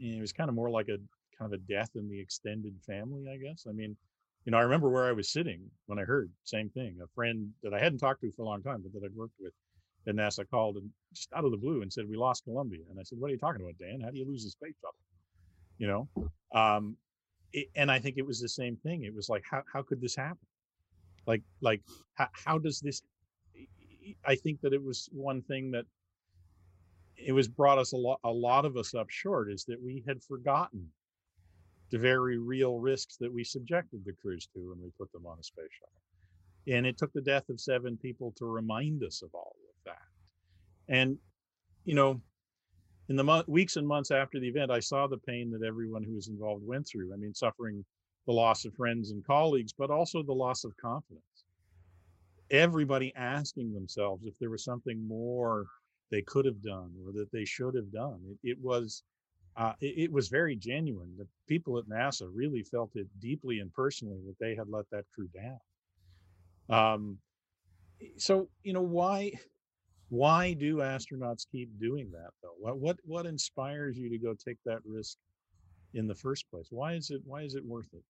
And 0.00 0.14
it 0.14 0.20
was 0.20 0.32
kind 0.32 0.48
of 0.48 0.54
more 0.54 0.70
like 0.70 0.88
a 0.88 0.98
kind 1.38 1.52
of 1.52 1.52
a 1.52 1.58
death 1.58 1.90
in 1.94 2.08
the 2.08 2.20
extended 2.20 2.74
family 2.86 3.28
i 3.32 3.36
guess 3.36 3.66
i 3.68 3.72
mean 3.72 3.96
you 4.44 4.52
know, 4.52 4.58
I 4.58 4.62
remember 4.62 4.88
where 4.88 5.06
I 5.06 5.12
was 5.12 5.28
sitting 5.28 5.70
when 5.86 5.98
I 5.98 6.02
heard 6.04 6.30
same 6.44 6.70
thing. 6.70 6.98
A 7.02 7.06
friend 7.14 7.50
that 7.62 7.74
I 7.74 7.78
hadn't 7.78 7.98
talked 7.98 8.22
to 8.22 8.32
for 8.32 8.42
a 8.42 8.46
long 8.46 8.62
time, 8.62 8.82
but 8.82 8.92
that 8.92 9.04
I'd 9.04 9.14
worked 9.14 9.34
with 9.38 9.52
at 10.06 10.14
NASA 10.14 10.48
called 10.48 10.76
and 10.76 10.90
just 11.12 11.30
out 11.34 11.44
of 11.44 11.50
the 11.50 11.58
blue 11.58 11.82
and 11.82 11.92
said, 11.92 12.08
"We 12.08 12.16
lost 12.16 12.44
Columbia." 12.44 12.80
And 12.90 12.98
I 12.98 13.02
said, 13.02 13.18
"What 13.18 13.28
are 13.28 13.34
you 13.34 13.38
talking 13.38 13.60
about, 13.60 13.76
Dan? 13.78 14.00
How 14.00 14.10
do 14.10 14.16
you 14.16 14.26
lose 14.26 14.44
the 14.44 14.50
space 14.50 14.74
shuttle?" 14.80 14.96
You 15.78 15.86
know, 15.88 16.30
um, 16.58 16.96
it, 17.52 17.68
and 17.74 17.90
I 17.90 17.98
think 17.98 18.16
it 18.16 18.26
was 18.26 18.40
the 18.40 18.48
same 18.48 18.76
thing. 18.76 19.04
It 19.04 19.14
was 19.14 19.28
like, 19.28 19.44
how 19.48 19.62
how 19.70 19.82
could 19.82 20.00
this 20.00 20.16
happen? 20.16 20.46
Like 21.26 21.42
like 21.60 21.82
how, 22.14 22.28
how 22.32 22.58
does 22.58 22.80
this? 22.80 23.02
I 24.24 24.34
think 24.34 24.60
that 24.62 24.72
it 24.72 24.82
was 24.82 25.08
one 25.12 25.42
thing 25.42 25.70
that 25.72 25.84
it 27.24 27.32
was 27.32 27.48
brought 27.48 27.78
us 27.78 27.92
a 27.92 27.96
lot 27.96 28.18
a 28.24 28.30
lot 28.30 28.64
of 28.64 28.76
us 28.76 28.94
up 28.94 29.10
short 29.10 29.50
is 29.50 29.64
that 29.64 29.80
we 29.82 30.02
had 30.06 30.22
forgotten 30.22 30.86
the 31.90 31.98
very 31.98 32.38
real 32.38 32.78
risks 32.78 33.16
that 33.16 33.32
we 33.32 33.44
subjected 33.44 34.04
the 34.04 34.12
crews 34.12 34.48
to 34.54 34.70
when 34.70 34.80
we 34.80 34.90
put 34.98 35.10
them 35.12 35.26
on 35.26 35.38
a 35.38 35.42
space 35.42 35.66
shuttle. 35.78 36.76
And 36.78 36.86
it 36.86 36.96
took 36.96 37.12
the 37.12 37.20
death 37.20 37.48
of 37.48 37.60
seven 37.60 37.96
people 37.96 38.32
to 38.36 38.46
remind 38.46 39.02
us 39.02 39.22
of 39.22 39.30
all 39.34 39.56
of 39.68 39.92
that. 39.92 40.94
And, 40.94 41.18
you 41.84 41.94
know, 41.94 42.20
in 43.08 43.16
the 43.16 43.24
mo- 43.24 43.44
weeks 43.48 43.76
and 43.76 43.86
months 43.86 44.12
after 44.12 44.38
the 44.38 44.46
event, 44.46 44.70
I 44.70 44.78
saw 44.78 45.08
the 45.08 45.18
pain 45.18 45.50
that 45.50 45.66
everyone 45.66 46.04
who 46.04 46.14
was 46.14 46.28
involved 46.28 46.64
went 46.64 46.86
through. 46.86 47.12
I 47.12 47.16
mean, 47.16 47.34
suffering 47.34 47.84
the 48.26 48.32
loss 48.32 48.64
of 48.64 48.74
friends 48.74 49.10
and 49.10 49.26
colleagues, 49.26 49.72
but 49.72 49.90
also 49.90 50.22
the 50.22 50.32
loss 50.32 50.62
of 50.62 50.76
confidence. 50.76 51.24
Everybody 52.52 53.12
asking 53.16 53.72
themselves 53.72 54.26
if 54.26 54.38
there 54.38 54.50
was 54.50 54.62
something 54.62 55.06
more 55.08 55.66
they 56.10 56.22
could 56.22 56.44
have 56.44 56.62
done 56.62 56.92
or 57.04 57.12
that 57.12 57.30
they 57.32 57.44
should 57.44 57.74
have 57.74 57.92
done. 57.92 58.20
It, 58.24 58.50
it 58.50 58.58
was 58.60 59.02
uh, 59.56 59.72
it, 59.80 60.04
it, 60.04 60.12
was 60.12 60.28
very 60.28 60.56
genuine. 60.56 61.12
The 61.18 61.26
people 61.48 61.76
at 61.78 61.86
NASA 61.86 62.30
really 62.32 62.62
felt 62.62 62.92
it 62.94 63.08
deeply 63.20 63.58
and 63.58 63.72
personally 63.72 64.20
that 64.26 64.38
they 64.38 64.54
had 64.54 64.68
let 64.68 64.88
that 64.90 65.04
crew 65.14 65.28
down. 65.34 65.58
Um, 66.68 67.18
so 68.16 68.48
you 68.62 68.72
know 68.72 68.82
why 68.82 69.32
why 70.08 70.52
do 70.54 70.76
astronauts 70.76 71.46
keep 71.50 71.68
doing 71.80 72.10
that 72.12 72.30
though? 72.42 72.54
What 72.58 72.78
what 72.78 72.96
what 73.04 73.26
inspires 73.26 73.98
you 73.98 74.08
to 74.10 74.18
go 74.18 74.34
take 74.34 74.58
that 74.64 74.80
risk 74.84 75.16
in 75.94 76.06
the 76.06 76.14
first 76.14 76.50
place? 76.50 76.68
Why 76.70 76.94
is 76.94 77.10
it 77.10 77.20
why 77.24 77.42
is 77.42 77.54
it 77.54 77.64
worth 77.64 77.88
it? 77.92 78.04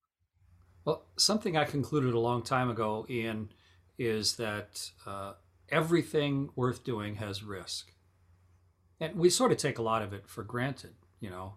Well, 0.85 1.05
something 1.17 1.57
I 1.57 1.65
concluded 1.65 2.15
a 2.15 2.19
long 2.19 2.43
time 2.43 2.71
ago, 2.71 3.07
Ian, 3.11 3.51
is 3.99 4.37
that 4.37 4.91
uh, 5.07 5.35
everything 5.71 6.51
worth 6.57 6.85
doing 6.85 7.17
has 7.17 7.43
risk, 7.43 7.93
and 8.99 9.17
we 9.17 9.31
sort 9.31 9.53
of 9.53 9.59
take 9.59 9.79
a 9.79 9.83
lot 9.83 10.03
of 10.03 10.13
it 10.13 10.29
for 10.29 10.43
granted 10.43 10.95
you 11.21 11.31
know, 11.31 11.55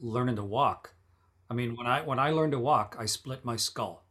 learning 0.00 0.36
to 0.36 0.44
walk. 0.44 0.94
I 1.48 1.54
mean, 1.54 1.76
when 1.76 1.86
I 1.86 2.02
when 2.02 2.18
I 2.18 2.30
learned 2.30 2.52
to 2.52 2.58
walk, 2.58 2.96
I 2.98 3.06
split 3.06 3.44
my 3.44 3.56
skull. 3.56 4.04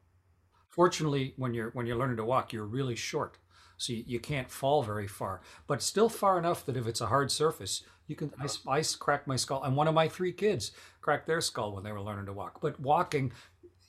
Fortunately, 0.69 1.34
when 1.38 1.53
you're 1.53 1.69
when 1.71 1.86
you're 1.86 1.97
learning 1.97 2.17
to 2.17 2.25
walk, 2.25 2.53
you're 2.53 2.65
really 2.65 2.95
short, 2.95 3.38
so 3.77 3.93
you, 3.93 4.03
you 4.08 4.19
can't 4.19 4.49
fall 4.49 4.84
very 4.84 5.08
far, 5.08 5.41
but 5.67 5.81
still 5.81 6.10
far 6.10 6.39
enough 6.39 6.65
that 6.65 6.77
if 6.77 6.88
it's 6.88 7.01
a 7.01 7.08
hard 7.08 7.29
surface, 7.29 7.84
you 8.08 8.15
can. 8.15 8.31
I, 8.39 8.47
I 8.79 8.84
cracked 8.99 9.27
my 9.27 9.36
skull, 9.36 9.63
and 9.63 9.75
one 9.75 9.88
of 9.88 9.93
my 9.93 10.08
three 10.08 10.31
kids 10.31 10.71
cracked 11.01 11.27
their 11.27 11.41
skull 11.41 11.75
when 11.75 11.84
they 11.84 11.91
were 11.91 12.01
learning 12.01 12.25
to 12.27 12.34
walk. 12.34 12.62
But 12.62 12.79
walking, 12.79 13.34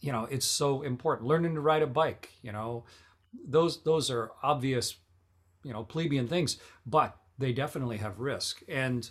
you 0.00 0.10
know, 0.10 0.24
it's 0.24 0.46
so 0.46 0.82
important. 0.82 1.28
Learning 1.28 1.54
to 1.54 1.60
ride 1.60 1.82
a 1.82 1.86
bike, 1.86 2.30
you 2.42 2.50
know, 2.50 2.84
those 3.48 3.82
those 3.84 4.10
are 4.10 4.32
obvious, 4.42 4.96
you 5.66 5.72
know, 5.72 5.82
plebeian 5.82 6.28
things, 6.28 6.58
but 6.86 7.16
they 7.38 7.52
definitely 7.52 7.98
have 7.98 8.20
risk 8.20 8.62
and 8.68 9.10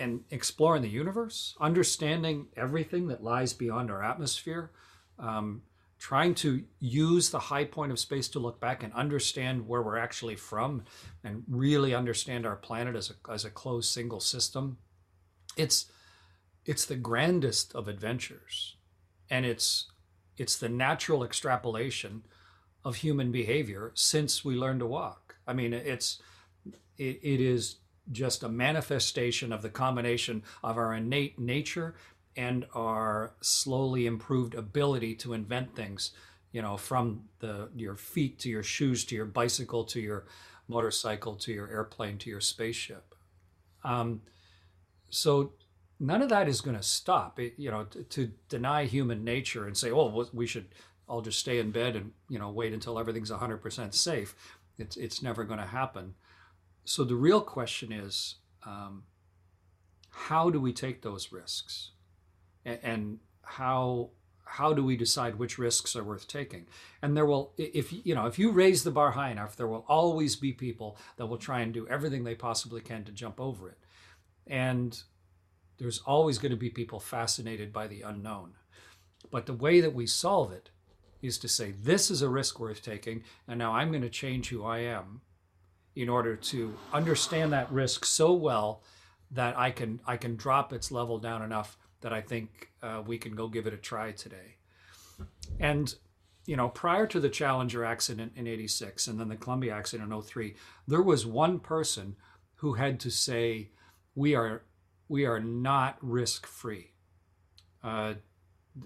and 0.00 0.20
exploring 0.30 0.82
the 0.82 0.88
universe, 0.88 1.56
understanding 1.60 2.46
everything 2.56 3.08
that 3.08 3.22
lies 3.22 3.52
beyond 3.52 3.90
our 3.90 4.02
atmosphere, 4.02 4.70
um, 5.18 5.62
trying 5.98 6.36
to 6.36 6.62
use 6.78 7.30
the 7.30 7.38
high 7.38 7.64
point 7.64 7.90
of 7.90 7.98
space 7.98 8.28
to 8.28 8.38
look 8.38 8.60
back 8.60 8.84
and 8.84 8.92
understand 8.92 9.66
where 9.66 9.82
we're 9.82 9.98
actually 9.98 10.36
from 10.36 10.84
and 11.24 11.42
really 11.48 11.94
understand 11.96 12.46
our 12.46 12.54
planet 12.54 12.94
as 12.94 13.10
a, 13.10 13.32
as 13.32 13.44
a 13.44 13.50
closed 13.50 13.90
single 13.90 14.20
system. 14.20 14.78
It's, 15.56 15.90
it's 16.64 16.84
the 16.84 16.94
grandest 16.94 17.74
of 17.74 17.88
adventures. 17.88 18.76
And 19.28 19.44
it's, 19.44 19.90
it's 20.36 20.56
the 20.56 20.68
natural 20.68 21.24
extrapolation 21.24 22.22
of 22.88 22.96
human 22.96 23.30
behavior 23.30 23.92
since 23.94 24.44
we 24.44 24.54
learned 24.54 24.80
to 24.80 24.86
walk. 24.86 25.36
I 25.46 25.52
mean, 25.52 25.74
it's, 25.74 26.20
it, 26.96 27.20
it 27.22 27.40
is 27.40 27.76
just 28.10 28.42
a 28.42 28.48
manifestation 28.48 29.52
of 29.52 29.60
the 29.60 29.68
combination 29.68 30.42
of 30.64 30.78
our 30.78 30.94
innate 30.94 31.38
nature 31.38 31.94
and 32.34 32.64
our 32.74 33.34
slowly 33.42 34.06
improved 34.06 34.54
ability 34.54 35.14
to 35.16 35.34
invent 35.34 35.76
things 35.76 36.12
you 36.52 36.62
know 36.62 36.76
from 36.76 37.24
the 37.40 37.68
your 37.76 37.96
feet 37.96 38.38
to 38.38 38.48
your 38.48 38.62
shoes 38.62 39.04
to 39.04 39.14
your 39.14 39.26
bicycle 39.26 39.84
to 39.84 40.00
your 40.00 40.24
motorcycle 40.66 41.34
to 41.34 41.52
your 41.52 41.68
airplane 41.68 42.16
to 42.16 42.30
your 42.30 42.40
spaceship 42.40 43.14
um, 43.84 44.22
so 45.10 45.52
none 46.00 46.22
of 46.22 46.28
that 46.28 46.48
is 46.48 46.60
going 46.60 46.76
to 46.76 46.82
stop 46.82 47.38
it, 47.38 47.54
you 47.58 47.70
know 47.70 47.84
to, 47.84 48.02
to, 48.04 48.30
deny 48.48 48.84
human 48.84 49.24
nature 49.24 49.66
and 49.66 49.76
say 49.76 49.90
oh 49.90 50.26
we 50.32 50.46
should 50.46 50.68
all 51.08 51.22
just 51.22 51.38
stay 51.38 51.58
in 51.58 51.70
bed 51.70 51.96
and 51.96 52.12
you 52.28 52.38
know 52.38 52.50
wait 52.50 52.72
until 52.72 52.98
everything's 52.98 53.30
100% 53.30 53.94
safe. 53.94 54.34
It's 54.78 54.96
it's 54.96 55.22
never 55.22 55.44
going 55.44 55.60
to 55.60 55.66
happen. 55.66 56.14
So 56.84 57.04
the 57.04 57.16
real 57.16 57.40
question 57.40 57.92
is 57.92 58.36
um, 58.64 59.04
how 60.10 60.50
do 60.50 60.60
we 60.60 60.72
take 60.72 61.02
those 61.02 61.32
risks? 61.32 61.90
And, 62.64 62.78
and 62.82 63.18
how 63.42 64.10
how 64.44 64.72
do 64.72 64.82
we 64.82 64.96
decide 64.96 65.34
which 65.36 65.58
risks 65.58 65.94
are 65.94 66.04
worth 66.04 66.26
taking? 66.26 66.66
And 67.02 67.16
there 67.16 67.26
will 67.26 67.52
if 67.56 67.92
you 68.06 68.14
know 68.14 68.26
if 68.26 68.38
you 68.38 68.50
raise 68.50 68.84
the 68.84 68.90
bar 68.90 69.12
high 69.12 69.30
enough 69.30 69.56
there 69.56 69.66
will 69.66 69.84
always 69.88 70.36
be 70.36 70.52
people 70.52 70.96
that 71.16 71.26
will 71.26 71.36
try 71.36 71.60
and 71.60 71.72
do 71.72 71.86
everything 71.88 72.24
they 72.24 72.34
possibly 72.34 72.80
can 72.80 73.04
to 73.04 73.12
jump 73.12 73.40
over 73.40 73.68
it. 73.68 73.78
And 74.46 75.00
there's 75.78 76.00
always 76.00 76.38
going 76.38 76.50
to 76.50 76.56
be 76.56 76.70
people 76.70 77.00
fascinated 77.00 77.72
by 77.72 77.86
the 77.86 78.02
unknown. 78.02 78.54
But 79.30 79.46
the 79.46 79.52
way 79.52 79.80
that 79.80 79.94
we 79.94 80.06
solve 80.06 80.52
it 80.52 80.70
is 81.22 81.38
to 81.38 81.48
say, 81.48 81.72
this 81.72 82.10
is 82.10 82.22
a 82.22 82.28
risk 82.28 82.60
worth 82.60 82.82
taking, 82.82 83.24
and 83.46 83.58
now 83.58 83.72
I'm 83.72 83.90
going 83.90 84.02
to 84.02 84.10
change 84.10 84.48
who 84.48 84.64
I 84.64 84.78
am 84.78 85.22
in 85.96 86.08
order 86.08 86.36
to 86.36 86.74
understand 86.92 87.52
that 87.52 87.70
risk 87.72 88.04
so 88.04 88.32
well 88.32 88.82
that 89.30 89.58
I 89.58 89.70
can 89.70 90.00
I 90.06 90.16
can 90.16 90.36
drop 90.36 90.72
its 90.72 90.90
level 90.90 91.18
down 91.18 91.42
enough 91.42 91.76
that 92.00 92.12
I 92.12 92.20
think 92.20 92.70
uh, 92.82 93.02
we 93.04 93.18
can 93.18 93.34
go 93.34 93.48
give 93.48 93.66
it 93.66 93.74
a 93.74 93.78
try 93.78 94.12
today. 94.12 94.56
And 95.58 95.94
you 96.46 96.56
know, 96.56 96.68
prior 96.68 97.06
to 97.08 97.20
the 97.20 97.28
Challenger 97.28 97.84
accident 97.84 98.32
in 98.36 98.46
'86 98.46 99.06
and 99.08 99.18
then 99.18 99.28
the 99.28 99.36
Columbia 99.36 99.74
accident 99.74 100.12
in 100.12 100.22
03, 100.22 100.54
there 100.86 101.02
was 101.02 101.26
one 101.26 101.58
person 101.58 102.16
who 102.56 102.74
had 102.74 103.00
to 103.00 103.10
say, 103.10 103.70
"We 104.14 104.34
are 104.34 104.62
we 105.08 105.24
are 105.24 105.40
not 105.40 105.98
risk 106.00 106.46
free. 106.46 106.92
Uh, 107.82 108.14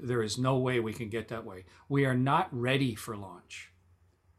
there 0.01 0.23
is 0.23 0.39
no 0.39 0.59
way 0.59 0.81
we 0.81 0.93
can 0.93 1.09
get 1.09 1.29
that 1.29 1.45
way. 1.45 1.65
We 1.89 2.05
are 2.05 2.15
not 2.15 2.49
ready 2.53 2.95
for 2.95 3.17
launch. 3.17 3.71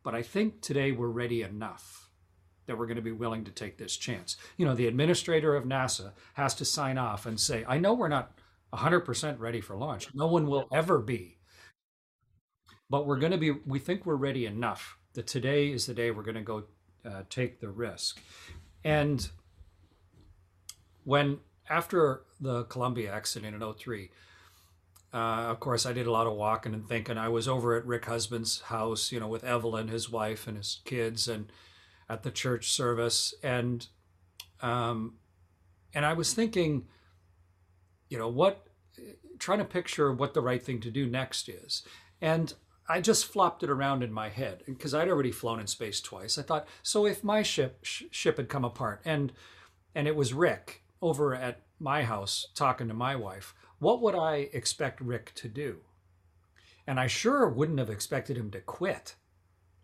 But 0.03 0.15
I 0.15 0.21
think 0.21 0.61
today 0.61 0.91
we're 0.91 1.07
ready 1.07 1.41
enough 1.41 2.09
that 2.65 2.77
we're 2.77 2.85
going 2.85 2.97
to 2.97 3.01
be 3.01 3.11
willing 3.11 3.43
to 3.45 3.51
take 3.51 3.77
this 3.77 3.97
chance. 3.97 4.37
You 4.57 4.65
know, 4.65 4.75
the 4.75 4.87
administrator 4.87 5.55
of 5.55 5.65
NASA 5.65 6.11
has 6.33 6.53
to 6.55 6.65
sign 6.65 6.97
off 6.97 7.25
and 7.25 7.39
say, 7.39 7.65
I 7.67 7.77
know 7.77 7.93
we're 7.93 8.07
not 8.07 8.31
100% 8.73 9.39
ready 9.39 9.61
for 9.61 9.75
launch. 9.75 10.13
No 10.13 10.27
one 10.27 10.47
will 10.47 10.67
ever 10.71 10.99
be. 10.99 11.37
But 12.89 13.05
we're 13.05 13.19
going 13.19 13.31
to 13.31 13.37
be, 13.37 13.51
we 13.51 13.79
think 13.79 14.05
we're 14.05 14.15
ready 14.15 14.45
enough 14.45 14.97
that 15.13 15.27
today 15.27 15.71
is 15.71 15.85
the 15.85 15.93
day 15.93 16.11
we're 16.11 16.23
going 16.23 16.35
to 16.35 16.41
go 16.41 16.63
uh, 17.05 17.23
take 17.29 17.59
the 17.59 17.69
risk. 17.69 18.21
And 18.83 19.29
when, 21.03 21.39
after 21.69 22.23
the 22.39 22.63
Columbia 22.65 23.13
accident 23.13 23.61
in 23.61 23.73
03, 23.73 24.09
uh, 25.13 25.45
of 25.51 25.59
course, 25.59 25.85
I 25.85 25.93
did 25.93 26.07
a 26.07 26.11
lot 26.11 26.25
of 26.25 26.33
walking 26.33 26.73
and 26.73 26.87
thinking. 26.87 27.19
I 27.19 27.29
was 27.29 27.47
over 27.47 27.75
at 27.75 27.85
Rick 27.85 28.05
Husband's 28.05 28.61
house, 28.61 29.11
you 29.11 29.19
know, 29.19 29.27
with 29.27 29.43
Evelyn, 29.43 29.87
his 29.87 30.09
wife, 30.09 30.47
and 30.47 30.57
his 30.57 30.81
kids, 30.85 31.27
and 31.27 31.51
at 32.09 32.23
the 32.23 32.31
church 32.31 32.71
service, 32.71 33.33
and 33.43 33.87
um, 34.61 35.15
and 35.93 36.05
I 36.05 36.13
was 36.13 36.33
thinking, 36.33 36.85
you 38.09 38.17
know, 38.17 38.27
what, 38.27 38.65
trying 39.37 39.59
to 39.59 39.65
picture 39.65 40.11
what 40.11 40.33
the 40.33 40.41
right 40.41 40.63
thing 40.63 40.79
to 40.81 40.89
do 40.89 41.05
next 41.05 41.47
is, 41.47 41.83
and 42.19 42.51
I 42.89 42.99
just 42.99 43.25
flopped 43.25 43.61
it 43.61 43.69
around 43.69 44.03
in 44.03 44.11
my 44.11 44.29
head 44.29 44.63
because 44.65 44.95
I'd 44.95 45.09
already 45.09 45.31
flown 45.31 45.59
in 45.59 45.67
space 45.67 46.01
twice. 46.01 46.39
I 46.39 46.41
thought, 46.41 46.67
so 46.81 47.05
if 47.05 47.23
my 47.23 47.43
ship 47.43 47.79
sh- 47.83 48.03
ship 48.09 48.37
had 48.37 48.49
come 48.49 48.65
apart, 48.65 49.01
and 49.05 49.31
and 49.93 50.07
it 50.07 50.15
was 50.15 50.33
Rick 50.33 50.81
over 51.03 51.35
at 51.35 51.61
my 51.79 52.03
house 52.03 52.47
talking 52.55 52.87
to 52.87 52.95
my 52.95 53.15
wife 53.15 53.53
what 53.83 54.01
would 54.01 54.15
I 54.15 54.49
expect 54.53 55.01
Rick 55.01 55.33
to 55.35 55.47
do? 55.47 55.81
And 56.87 56.99
I 56.99 57.07
sure 57.07 57.47
wouldn't 57.47 57.79
have 57.79 57.89
expected 57.89 58.37
him 58.37 58.51
to 58.51 58.59
quit. 58.59 59.15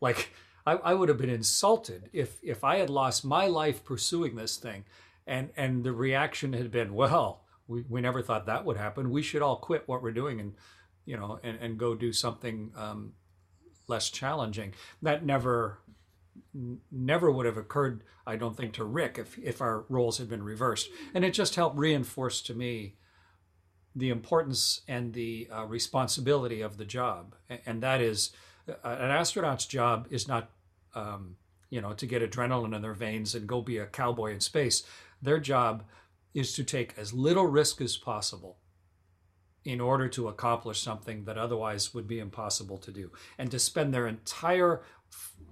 Like, 0.02 0.34
I, 0.66 0.74
I, 0.74 0.94
would 0.94 1.10
have 1.10 1.18
been 1.18 1.30
insulted 1.30 2.10
if 2.14 2.40
if 2.44 2.64
I 2.64 2.78
had 2.78 2.90
lost 2.90 3.24
my 3.26 3.48
life 3.48 3.84
pursuing 3.84 4.36
this 4.36 4.58
thing 4.58 4.86
and 5.30 5.50
and 5.56 5.84
the 5.84 5.94
reaction 5.94 6.54
had 6.54 6.72
been, 6.72 6.94
well, 6.94 7.44
we, 7.68 7.86
we 7.88 8.02
never 8.02 8.22
thought 8.22 8.48
that 8.48 8.66
would 8.66 8.78
happen. 8.78 9.12
We 9.12 9.22
should 9.22 9.44
all 9.44 9.58
quit 9.58 9.84
what 9.88 10.02
we're 10.02 10.12
doing 10.12 10.40
and 10.40 10.56
you 11.06 11.16
know 11.16 11.40
and, 11.44 11.58
and 11.62 11.78
go 11.78 11.96
do 11.96 12.12
something 12.12 12.72
um, 12.76 13.14
less 13.88 14.10
challenging. 14.10 14.74
That 15.02 15.24
never 15.24 15.80
never 16.92 17.30
would 17.30 17.46
have 17.46 17.58
occurred, 17.58 18.04
I 18.26 18.38
don't 18.38 18.58
think, 18.58 18.74
to 18.74 18.84
Rick 18.84 19.18
if 19.20 19.38
if 19.38 19.62
our 19.62 19.86
roles 19.88 20.18
had 20.18 20.30
been 20.30 20.44
reversed. 20.44 20.90
And 21.14 21.24
it 21.24 21.34
just 21.34 21.56
helped 21.56 21.78
reinforce 21.78 22.42
to 22.42 22.56
me 22.56 22.96
the 23.96 24.10
importance 24.10 24.82
and 24.88 25.14
the 25.14 25.48
uh, 25.52 25.66
responsibility 25.66 26.62
of 26.62 26.78
the 26.78 26.86
job, 26.86 27.36
and 27.66 27.82
that 27.82 28.02
is 28.02 28.32
uh, 28.68 28.74
an 28.84 29.12
astronaut's 29.12 29.66
job 29.66 30.08
is 30.10 30.28
not 30.28 30.50
um, 30.96 31.36
you 31.70 31.82
know 31.82 31.94
to 31.94 32.06
get 32.06 32.22
adrenaline 32.22 32.76
in 32.76 32.82
their 32.82 32.94
veins 32.94 33.36
and 33.36 33.48
go 33.48 33.62
be 33.62 33.78
a 33.78 33.86
cowboy 33.86 34.32
in 34.32 34.40
space. 34.40 34.84
Their 35.22 35.40
job 35.40 35.84
is 36.34 36.54
to 36.54 36.64
take 36.64 36.98
as 36.98 37.14
little 37.14 37.48
risk 37.48 37.82
as 37.82 37.98
possible 37.98 38.58
in 39.66 39.82
order 39.82 40.08
to 40.08 40.30
accomplish 40.30 40.80
something 40.80 41.26
that 41.26 41.38
otherwise 41.38 41.94
would 41.94 42.08
be 42.08 42.20
impossible 42.20 42.78
to 42.78 42.92
do, 42.92 43.12
and 43.38 43.52
to 43.52 43.60
spend 43.60 43.94
their 43.94 44.08
entire 44.08 44.82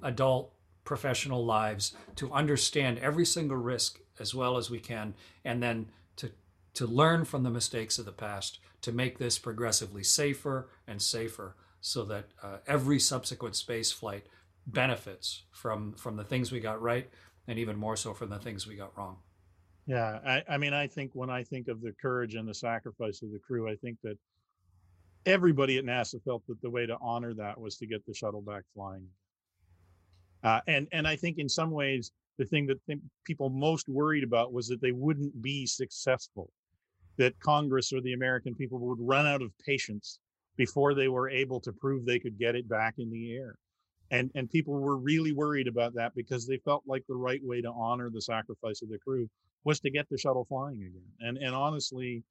adult 0.03 0.53
professional 0.85 1.43
lives 1.45 1.93
to 2.15 2.31
understand 2.31 2.97
every 2.99 3.25
single 3.25 3.57
risk 3.57 3.99
as 4.19 4.33
well 4.33 4.57
as 4.57 4.69
we 4.69 4.79
can, 4.79 5.13
and 5.43 5.61
then 5.61 5.87
to 6.77 6.85
learn 6.85 7.25
from 7.25 7.41
the 7.41 7.49
mistakes 7.49 7.97
of 7.97 8.05
the 8.05 8.11
past, 8.11 8.59
to 8.81 8.91
make 8.91 9.17
this 9.17 9.39
progressively 9.39 10.03
safer 10.03 10.69
and 10.87 11.01
safer 11.01 11.55
so 11.81 12.05
that 12.05 12.25
uh, 12.43 12.57
every 12.67 12.99
subsequent 12.99 13.55
space 13.55 13.91
flight 13.91 14.27
benefits 14.67 15.45
from 15.51 15.93
from 15.93 16.17
the 16.17 16.23
things 16.23 16.51
we 16.51 16.59
got 16.59 16.79
right 16.79 17.09
and 17.47 17.57
even 17.57 17.75
more 17.75 17.95
so 17.95 18.13
from 18.13 18.29
the 18.29 18.37
things 18.37 18.67
we 18.67 18.75
got 18.75 18.95
wrong. 18.95 19.17
Yeah, 19.87 20.19
I, 20.23 20.43
I 20.47 20.57
mean, 20.59 20.73
I 20.73 20.85
think 20.85 21.09
when 21.13 21.31
I 21.31 21.43
think 21.43 21.67
of 21.67 21.81
the 21.81 21.93
courage 21.99 22.35
and 22.35 22.47
the 22.47 22.53
sacrifice 22.53 23.23
of 23.23 23.31
the 23.31 23.39
crew, 23.39 23.67
I 23.67 23.75
think 23.77 23.97
that 24.03 24.19
everybody 25.25 25.79
at 25.79 25.85
NASA 25.85 26.23
felt 26.23 26.45
that 26.47 26.61
the 26.61 26.69
way 26.69 26.85
to 26.85 26.97
honor 27.01 27.33
that 27.33 27.59
was 27.59 27.77
to 27.77 27.87
get 27.87 28.05
the 28.05 28.13
shuttle 28.13 28.41
back 28.41 28.61
flying. 28.75 29.07
Uh, 30.43 30.59
and 30.67 30.87
and 30.91 31.07
I 31.07 31.15
think 31.15 31.39
in 31.39 31.49
some 31.49 31.71
ways 31.71 32.11
the 32.37 32.45
thing 32.45 32.67
that 32.67 32.77
th- 32.85 32.99
people 33.23 33.49
most 33.49 33.89
worried 33.89 34.23
about 34.23 34.53
was 34.53 34.67
that 34.67 34.79
they 34.79 34.91
wouldn't 34.91 35.41
be 35.41 35.65
successful 35.65 36.51
that 37.17 37.39
Congress 37.39 37.91
or 37.93 38.01
the 38.01 38.13
American 38.13 38.55
people 38.55 38.79
would 38.79 38.99
run 38.99 39.25
out 39.25 39.41
of 39.41 39.51
patience 39.65 40.19
before 40.55 40.93
they 40.93 41.07
were 41.07 41.29
able 41.29 41.59
to 41.61 41.71
prove 41.71 42.05
they 42.05 42.19
could 42.19 42.37
get 42.37 42.55
it 42.55 42.67
back 42.67 42.95
in 42.97 43.09
the 43.11 43.35
air. 43.35 43.55
And 44.09 44.31
and 44.35 44.49
people 44.49 44.73
were 44.73 44.97
really 44.97 45.33
worried 45.33 45.67
about 45.67 45.93
that 45.95 46.15
because 46.15 46.47
they 46.47 46.57
felt 46.57 46.83
like 46.87 47.03
the 47.07 47.15
right 47.15 47.41
way 47.43 47.61
to 47.61 47.71
honor 47.71 48.09
the 48.09 48.21
sacrifice 48.21 48.81
of 48.81 48.89
the 48.89 48.99
crew 48.99 49.29
was 49.65 49.79
to 49.81 49.89
get 49.89 50.07
the 50.09 50.17
shuttle 50.17 50.45
flying 50.45 50.81
again. 50.81 51.11
And 51.19 51.37
and 51.37 51.53
honestly, 51.53 52.23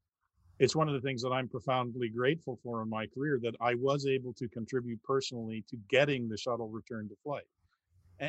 it's 0.58 0.74
one 0.74 0.88
of 0.88 0.94
the 0.94 1.00
things 1.00 1.22
that 1.22 1.32
I'm 1.32 1.48
profoundly 1.48 2.08
grateful 2.08 2.58
for 2.62 2.80
in 2.82 2.88
my 2.88 3.06
career 3.06 3.38
that 3.42 3.56
I 3.60 3.74
was 3.74 4.06
able 4.06 4.32
to 4.34 4.48
contribute 4.48 5.02
personally 5.02 5.64
to 5.68 5.76
getting 5.90 6.28
the 6.28 6.38
shuttle 6.38 6.68
returned 6.68 7.10
to 7.10 7.16
flight. 7.22 7.44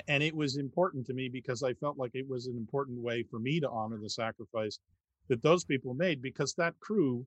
And 0.09 0.21
it 0.21 0.35
was 0.35 0.57
important 0.57 1.05
to 1.05 1.13
me 1.13 1.29
because 1.29 1.63
I 1.63 1.73
felt 1.73 1.97
like 1.97 2.11
it 2.13 2.27
was 2.27 2.47
an 2.47 2.57
important 2.57 2.99
way 2.99 3.23
for 3.23 3.39
me 3.39 3.61
to 3.61 3.69
honor 3.69 3.97
the 4.01 4.09
sacrifice 4.09 4.79
that 5.27 5.41
those 5.41 5.63
people 5.63 5.93
made 5.93 6.21
because 6.21 6.53
that 6.53 6.79
crew 6.79 7.25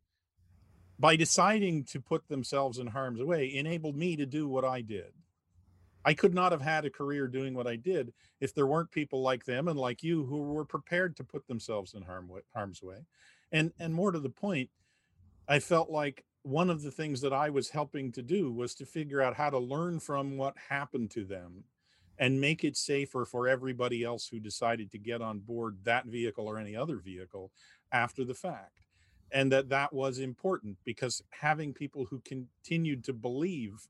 by 0.99 1.17
deciding 1.17 1.85
to 1.85 2.01
put 2.01 2.29
themselves 2.29 2.79
in 2.79 2.89
harm's 2.89 3.23
way 3.23 3.55
enabled 3.55 3.97
me 3.97 4.17
to 4.17 4.27
do 4.27 4.47
what 4.47 4.65
I 4.65 4.83
did. 4.83 5.13
I 6.05 6.15
could 6.15 6.35
not 6.35 6.53
have 6.53 6.63
had 6.63 6.85
a 6.85 6.91
career 6.91 7.27
doing 7.27 7.55
what 7.55 7.67
I 7.67 7.77
did 7.77 8.13
if 8.41 8.55
there 8.55 8.67
weren't 8.67 8.91
people 8.91 9.23
like 9.23 9.45
them 9.45 9.69
and 9.69 9.79
like 9.79 10.03
you 10.03 10.25
who 10.25 10.43
were 10.43 10.65
prepared 10.65 11.17
to 11.17 11.25
put 11.25 11.47
themselves 11.47 11.95
in 11.95 12.03
harm, 12.03 12.31
harm's 12.55 12.83
way. 12.83 13.07
And 13.53 13.73
and 13.79 13.95
more 13.95 14.13
to 14.13 14.21
the 14.21 14.31
point, 14.31 14.71
I 15.49 15.59
felt 15.59 15.91
like 15.91 16.25
one 16.43 16.71
of 16.71 16.83
the 16.83 16.91
things 16.91 17.21
that 17.21 17.33
I 17.33 17.51
was 17.51 17.71
helping 17.71 18.13
to 18.13 18.23
do 18.23 18.51
was 18.51 18.75
to 18.77 18.87
figure 18.87 19.21
out 19.21 19.35
how 19.35 19.51
to 19.51 19.59
learn 19.59 20.01
from 20.01 20.39
what 20.39 20.57
happened 20.69 21.11
to 21.13 21.25
them 21.25 21.65
and 22.21 22.39
make 22.39 22.63
it 22.63 22.77
safer 22.77 23.25
for 23.25 23.49
everybody 23.49 24.05
else 24.05 24.29
who 24.29 24.39
decided 24.39 24.93
to 24.93 24.99
get 24.99 25.23
on 25.23 25.41
board 25.41 25.79
that 25.85 26.05
vehicle 26.07 26.47
or 26.47 26.59
any 26.59 26.77
other 26.77 26.99
vehicle 26.99 27.51
after 27.91 28.25
the 28.25 28.35
fact 28.35 28.87
and 29.33 29.51
that 29.51 29.71
that 29.71 29.93
was 29.93 30.19
important 30.19 30.77
because 30.85 31.23
having 31.31 31.73
people 31.73 32.05
who 32.05 32.21
continued 32.21 33.03
to 33.05 33.13
believe 33.13 33.89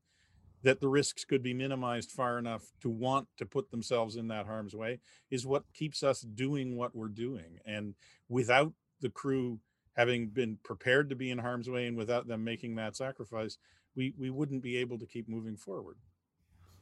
that 0.63 0.81
the 0.81 0.89
risks 0.89 1.25
could 1.25 1.43
be 1.43 1.55
minimized 1.55 2.11
far 2.13 2.39
enough 2.39 2.63
to 2.83 2.91
want 2.91 3.27
to 3.39 3.47
put 3.47 3.71
themselves 3.71 4.17
in 4.17 4.29
that 4.29 4.47
harm's 4.47 4.75
way 4.75 5.01
is 5.31 5.47
what 5.47 5.65
keeps 5.75 6.03
us 6.03 6.21
doing 6.21 6.77
what 6.77 6.95
we're 6.95 7.09
doing 7.09 7.59
and 7.67 7.95
without 8.29 8.73
the 9.01 9.11
crew 9.11 9.59
having 9.97 10.29
been 10.29 10.57
prepared 10.63 11.11
to 11.11 11.17
be 11.17 11.31
in 11.31 11.39
harm's 11.39 11.69
way 11.69 11.87
and 11.87 11.97
without 11.97 12.29
them 12.29 12.45
making 12.45 12.77
that 12.77 12.97
sacrifice 12.97 13.59
we 13.97 14.15
we 14.19 14.31
wouldn't 14.31 14.63
be 14.63 14.77
able 14.77 14.99
to 14.99 15.07
keep 15.07 15.29
moving 15.29 15.57
forward 15.57 15.97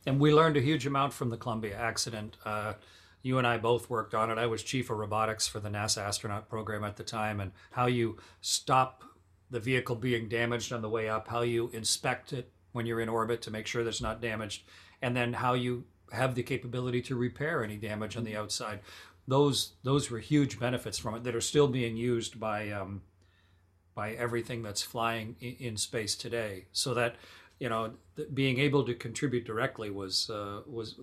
and 0.08 0.18
we 0.18 0.32
learned 0.32 0.56
a 0.56 0.60
huge 0.60 0.86
amount 0.86 1.12
from 1.12 1.30
the 1.30 1.36
columbia 1.36 1.76
accident 1.76 2.36
uh, 2.44 2.74
you 3.22 3.38
and 3.38 3.46
I 3.46 3.58
both 3.58 3.90
worked 3.90 4.14
on 4.14 4.30
it. 4.30 4.38
I 4.38 4.46
was 4.46 4.62
chief 4.62 4.90
of 4.90 4.98
robotics 4.98 5.46
for 5.46 5.60
the 5.60 5.68
NASA 5.68 5.98
astronaut 5.98 6.48
program 6.48 6.84
at 6.84 6.96
the 6.96 7.04
time, 7.04 7.40
and 7.40 7.52
how 7.72 7.86
you 7.86 8.18
stop 8.40 9.04
the 9.50 9.60
vehicle 9.60 9.96
being 9.96 10.28
damaged 10.28 10.72
on 10.72 10.82
the 10.82 10.88
way 10.88 11.08
up, 11.08 11.28
how 11.28 11.42
you 11.42 11.70
inspect 11.72 12.32
it 12.32 12.50
when 12.72 12.86
you're 12.86 13.00
in 13.00 13.08
orbit 13.08 13.42
to 13.42 13.50
make 13.50 13.66
sure 13.66 13.82
that 13.82 13.90
it's 13.90 14.00
not 14.00 14.20
damaged, 14.20 14.62
and 15.02 15.16
then 15.16 15.32
how 15.32 15.54
you 15.54 15.84
have 16.12 16.34
the 16.34 16.42
capability 16.42 17.02
to 17.02 17.16
repair 17.16 17.64
any 17.64 17.76
damage 17.76 18.16
on 18.16 18.24
the 18.24 18.36
outside. 18.36 18.80
Those 19.26 19.72
those 19.82 20.10
were 20.10 20.20
huge 20.20 20.58
benefits 20.58 20.98
from 20.98 21.14
it 21.14 21.24
that 21.24 21.34
are 21.34 21.40
still 21.40 21.68
being 21.68 21.96
used 21.96 22.38
by 22.38 22.70
um, 22.70 23.02
by 23.94 24.12
everything 24.12 24.62
that's 24.62 24.82
flying 24.82 25.36
in, 25.40 25.56
in 25.58 25.76
space 25.76 26.14
today. 26.14 26.66
So 26.72 26.94
that 26.94 27.16
you 27.58 27.68
know, 27.68 27.92
being 28.34 28.58
able 28.58 28.84
to 28.84 28.94
contribute 28.94 29.44
directly 29.44 29.90
was 29.90 30.30
uh, 30.30 30.60
was 30.66 31.00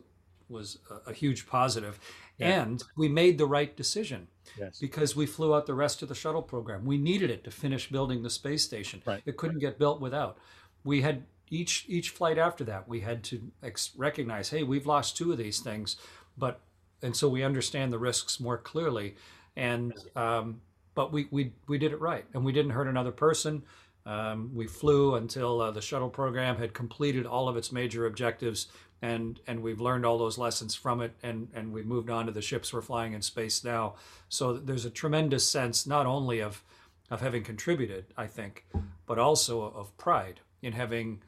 was 0.48 0.78
a, 0.90 1.12
a 1.12 1.14
huge 1.14 1.48
positive. 1.48 2.00
Yeah. 2.38 2.64
And 2.64 2.84
we 2.98 3.08
made 3.08 3.38
the 3.38 3.46
right 3.46 3.76
decision. 3.76 4.28
Yes. 4.60 4.78
Because 4.80 5.16
we 5.16 5.26
flew 5.26 5.56
out 5.56 5.66
the 5.66 5.74
rest 5.74 6.02
of 6.02 6.10
the 6.10 6.16
shuttle 6.16 6.42
program. 6.42 6.86
We 6.86 6.98
needed 6.98 7.30
it 7.32 7.44
to 7.46 7.52
finish 7.52 7.90
building 7.90 8.24
the 8.24 8.30
space 8.30 8.64
station. 8.64 9.02
Right. 9.06 9.24
It 9.26 9.38
couldn't 9.38 9.60
get 9.60 9.80
built 9.80 10.02
without. 10.02 10.38
We 10.84 11.02
had 11.02 11.24
each 11.50 11.86
each 11.88 12.10
flight 12.10 12.38
after 12.38 12.64
that, 12.66 12.88
we 12.88 13.02
had 13.02 13.24
to 13.26 13.52
ex- 13.64 13.92
recognize, 13.96 14.50
hey, 14.50 14.64
we've 14.64 14.86
lost 14.86 15.18
two 15.18 15.32
of 15.32 15.38
these 15.38 15.60
things, 15.60 15.98
but 16.38 16.60
and 17.02 17.16
so 17.16 17.30
we 17.30 17.44
understand 17.44 17.94
the 17.94 18.00
risks 18.00 18.40
more 18.40 18.58
clearly. 18.58 19.16
And 19.56 19.94
um, 20.16 20.62
but 20.96 21.12
we, 21.12 21.28
we 21.32 21.54
we 21.68 21.78
did 21.78 21.92
it 21.92 22.02
right, 22.02 22.26
and 22.34 22.44
we 22.44 22.52
didn't 22.52 22.72
hurt 22.72 22.88
another 22.88 23.12
person. 23.12 23.64
Um, 24.06 24.52
we 24.54 24.68
flew 24.68 25.16
until 25.16 25.62
uh, 25.62 25.72
the 25.72 25.82
shuttle 25.82 26.10
program 26.10 26.58
had 26.58 26.74
completed 26.74 27.26
all 27.26 27.50
of 27.50 27.58
its 27.58 27.72
major 27.72 28.06
objectives, 28.06 28.68
and 29.02 29.40
and 29.48 29.62
we've 29.62 29.82
learned 29.82 30.06
all 30.06 30.18
those 30.18 30.38
lessons 30.38 30.76
from 30.76 31.02
it, 31.02 31.14
and 31.24 31.48
and 31.54 31.74
we've 31.74 31.88
moved 31.88 32.10
on 32.10 32.28
to 32.28 32.32
the 32.32 32.42
ships 32.42 32.72
we're 32.72 32.82
flying 32.82 33.14
in 33.14 33.22
space 33.22 33.64
now. 33.64 33.96
So 34.30 34.54
there's 34.54 34.86
a 34.86 34.92
tremendous 34.92 35.48
sense 35.48 35.88
not 35.88 36.06
only 36.06 36.40
of 36.40 36.64
of 37.10 37.22
having 37.22 37.44
contributed, 37.44 38.06
I 38.18 38.28
think, 38.28 38.66
but 39.06 39.20
also 39.20 39.62
of 39.62 39.96
pride 39.98 40.40
in 40.62 40.74
having 40.74 41.22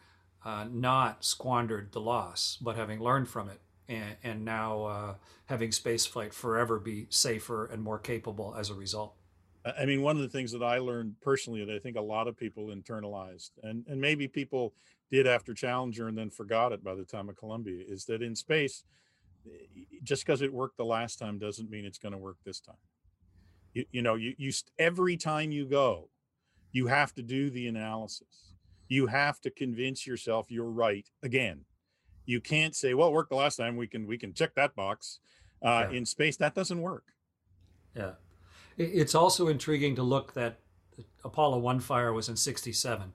uh, 0.45 0.65
not 0.71 1.25
squandered 1.25 1.91
the 1.91 2.01
loss, 2.01 2.57
but 2.61 2.75
having 2.75 2.99
learned 2.99 3.27
from 3.27 3.49
it, 3.49 3.59
and, 3.87 4.15
and 4.23 4.45
now 4.45 4.83
uh, 4.83 5.13
having 5.45 5.71
spaceflight 5.71 6.33
forever 6.33 6.79
be 6.79 7.07
safer 7.09 7.65
and 7.65 7.83
more 7.83 7.99
capable 7.99 8.55
as 8.57 8.69
a 8.69 8.75
result. 8.75 9.13
I 9.79 9.85
mean, 9.85 10.01
one 10.01 10.15
of 10.15 10.21
the 10.21 10.29
things 10.29 10.51
that 10.51 10.63
I 10.63 10.77
learned 10.77 11.15
personally 11.21 11.65
that 11.65 11.73
I 11.73 11.79
think 11.79 11.97
a 11.97 12.01
lot 12.01 12.27
of 12.27 12.37
people 12.37 12.67
internalized, 12.67 13.51
and, 13.63 13.85
and 13.87 13.99
maybe 13.99 14.27
people 14.27 14.73
did 15.09 15.25
after 15.25 15.53
Challenger 15.53 16.07
and 16.07 16.17
then 16.17 16.29
forgot 16.29 16.71
it 16.71 16.83
by 16.83 16.95
the 16.95 17.05
time 17.05 17.29
of 17.29 17.37
Columbia, 17.37 17.83
is 17.87 18.05
that 18.05 18.21
in 18.21 18.35
space, 18.35 18.83
just 20.03 20.25
because 20.25 20.41
it 20.41 20.53
worked 20.53 20.77
the 20.77 20.85
last 20.85 21.17
time 21.17 21.39
doesn't 21.39 21.69
mean 21.69 21.85
it's 21.85 21.97
going 21.97 22.11
to 22.11 22.17
work 22.17 22.37
this 22.45 22.59
time. 22.59 22.75
You, 23.73 23.85
you 23.91 24.01
know, 24.01 24.15
you, 24.15 24.33
you 24.37 24.51
every 24.77 25.17
time 25.17 25.51
you 25.51 25.65
go, 25.65 26.09
you 26.71 26.87
have 26.87 27.13
to 27.15 27.23
do 27.23 27.49
the 27.49 27.67
analysis. 27.67 28.53
You 28.89 29.07
have 29.07 29.41
to 29.41 29.49
convince 29.49 30.05
yourself 30.05 30.47
you're 30.49 30.69
right 30.69 31.09
again. 31.23 31.65
You 32.25 32.41
can't 32.41 32.75
say, 32.75 32.93
"Well, 32.93 33.09
it 33.09 33.13
worked 33.13 33.29
the 33.29 33.35
last 33.35 33.55
time. 33.55 33.77
We 33.77 33.87
can 33.87 34.05
we 34.05 34.17
can 34.17 34.33
check 34.33 34.55
that 34.55 34.75
box." 34.75 35.19
Uh, 35.61 35.87
yeah. 35.89 35.97
In 35.97 36.05
space, 36.05 36.37
that 36.37 36.53
doesn't 36.55 36.81
work. 36.81 37.05
Yeah. 37.95 38.11
It's 38.77 39.15
also 39.15 39.47
intriguing 39.47 39.95
to 39.95 40.03
look 40.03 40.33
that 40.33 40.59
Apollo 41.23 41.59
1 41.59 41.79
fire 41.79 42.13
was 42.13 42.29
in 42.29 42.35
67. 42.35 43.13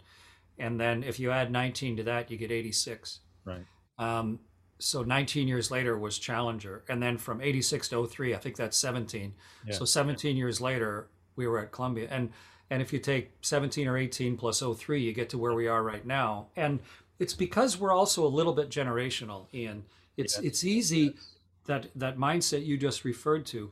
And 0.58 0.80
then 0.80 1.02
if 1.02 1.18
you 1.18 1.30
add 1.30 1.50
19 1.50 1.96
to 1.96 2.02
that, 2.04 2.30
you 2.30 2.36
get 2.36 2.50
86. 2.50 3.20
Right. 3.44 3.64
Um, 3.98 4.40
so 4.78 5.02
19 5.02 5.46
years 5.48 5.70
later 5.70 5.96
was 5.96 6.18
Challenger. 6.18 6.82
And 6.88 7.02
then 7.02 7.16
from 7.16 7.40
86 7.40 7.88
to 7.88 8.06
03, 8.06 8.34
I 8.34 8.38
think 8.38 8.56
that's 8.56 8.76
17. 8.76 9.34
Yeah. 9.66 9.74
So 9.74 9.84
17 9.84 10.36
years 10.36 10.60
later, 10.60 11.08
we 11.36 11.46
were 11.46 11.60
at 11.60 11.72
Columbia. 11.72 12.08
And 12.10 12.30
and 12.70 12.80
if 12.80 12.90
you 12.90 12.98
take 12.98 13.32
17 13.42 13.86
or 13.86 13.98
18 13.98 14.38
plus 14.38 14.62
03, 14.62 15.02
you 15.02 15.12
get 15.12 15.28
to 15.30 15.38
where 15.38 15.52
we 15.52 15.68
are 15.68 15.82
right 15.82 16.06
now. 16.06 16.46
And 16.56 16.80
it's 17.18 17.34
because 17.34 17.78
we're 17.78 17.92
also 17.92 18.24
a 18.24 18.28
little 18.28 18.54
bit 18.54 18.70
generational, 18.70 19.46
Ian. 19.52 19.84
It's 20.16 20.36
yes. 20.36 20.44
it's 20.44 20.64
easy 20.64 20.98
yes. 20.98 21.34
that 21.66 21.86
that 21.94 22.16
mindset 22.16 22.64
you 22.64 22.76
just 22.76 23.04
referred 23.04 23.46
to 23.46 23.70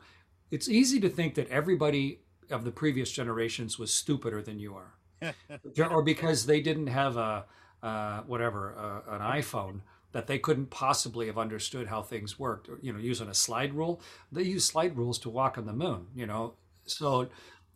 it's 0.50 0.68
easy 0.68 1.00
to 1.00 1.08
think 1.08 1.34
that 1.34 1.48
everybody 1.48 2.20
of 2.50 2.64
the 2.64 2.70
previous 2.70 3.10
generations 3.10 3.78
was 3.78 3.92
stupider 3.92 4.42
than 4.42 4.58
you 4.58 4.74
are, 4.74 5.32
or 5.90 6.02
because 6.02 6.46
they 6.46 6.60
didn't 6.60 6.88
have 6.88 7.16
a 7.16 7.44
uh, 7.82 8.20
whatever 8.22 8.74
uh, 8.76 9.14
an 9.14 9.20
iPhone 9.20 9.80
that 10.12 10.26
they 10.26 10.38
couldn't 10.38 10.70
possibly 10.70 11.26
have 11.26 11.38
understood 11.38 11.86
how 11.86 12.02
things 12.02 12.38
worked. 12.38 12.68
Or, 12.68 12.78
you 12.82 12.92
know, 12.92 12.98
using 12.98 13.28
a 13.28 13.34
slide 13.34 13.72
rule, 13.74 14.02
they 14.32 14.42
use 14.42 14.64
slide 14.64 14.96
rules 14.96 15.18
to 15.20 15.30
walk 15.30 15.56
on 15.56 15.66
the 15.66 15.72
moon. 15.72 16.08
You 16.14 16.26
know, 16.26 16.54
so 16.84 17.28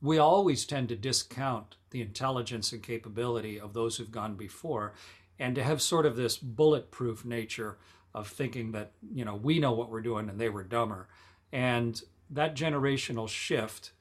we 0.02 0.18
always 0.18 0.66
tend 0.66 0.88
to 0.88 0.96
discount 0.96 1.76
the 1.90 2.02
intelligence 2.02 2.72
and 2.72 2.82
capability 2.82 3.58
of 3.58 3.72
those 3.72 3.96
who've 3.96 4.10
gone 4.10 4.34
before, 4.34 4.94
and 5.38 5.54
to 5.54 5.62
have 5.62 5.80
sort 5.80 6.06
of 6.06 6.16
this 6.16 6.36
bulletproof 6.36 7.24
nature 7.24 7.78
of 8.14 8.28
thinking 8.28 8.72
that 8.72 8.92
you 9.12 9.24
know 9.24 9.34
we 9.34 9.58
know 9.58 9.72
what 9.72 9.90
we're 9.90 10.00
doing 10.00 10.28
and 10.28 10.40
they 10.40 10.48
were 10.48 10.62
dumber 10.62 11.08
and 11.52 12.02
that 12.30 12.56
generational 12.56 13.28
shift, 13.28 13.92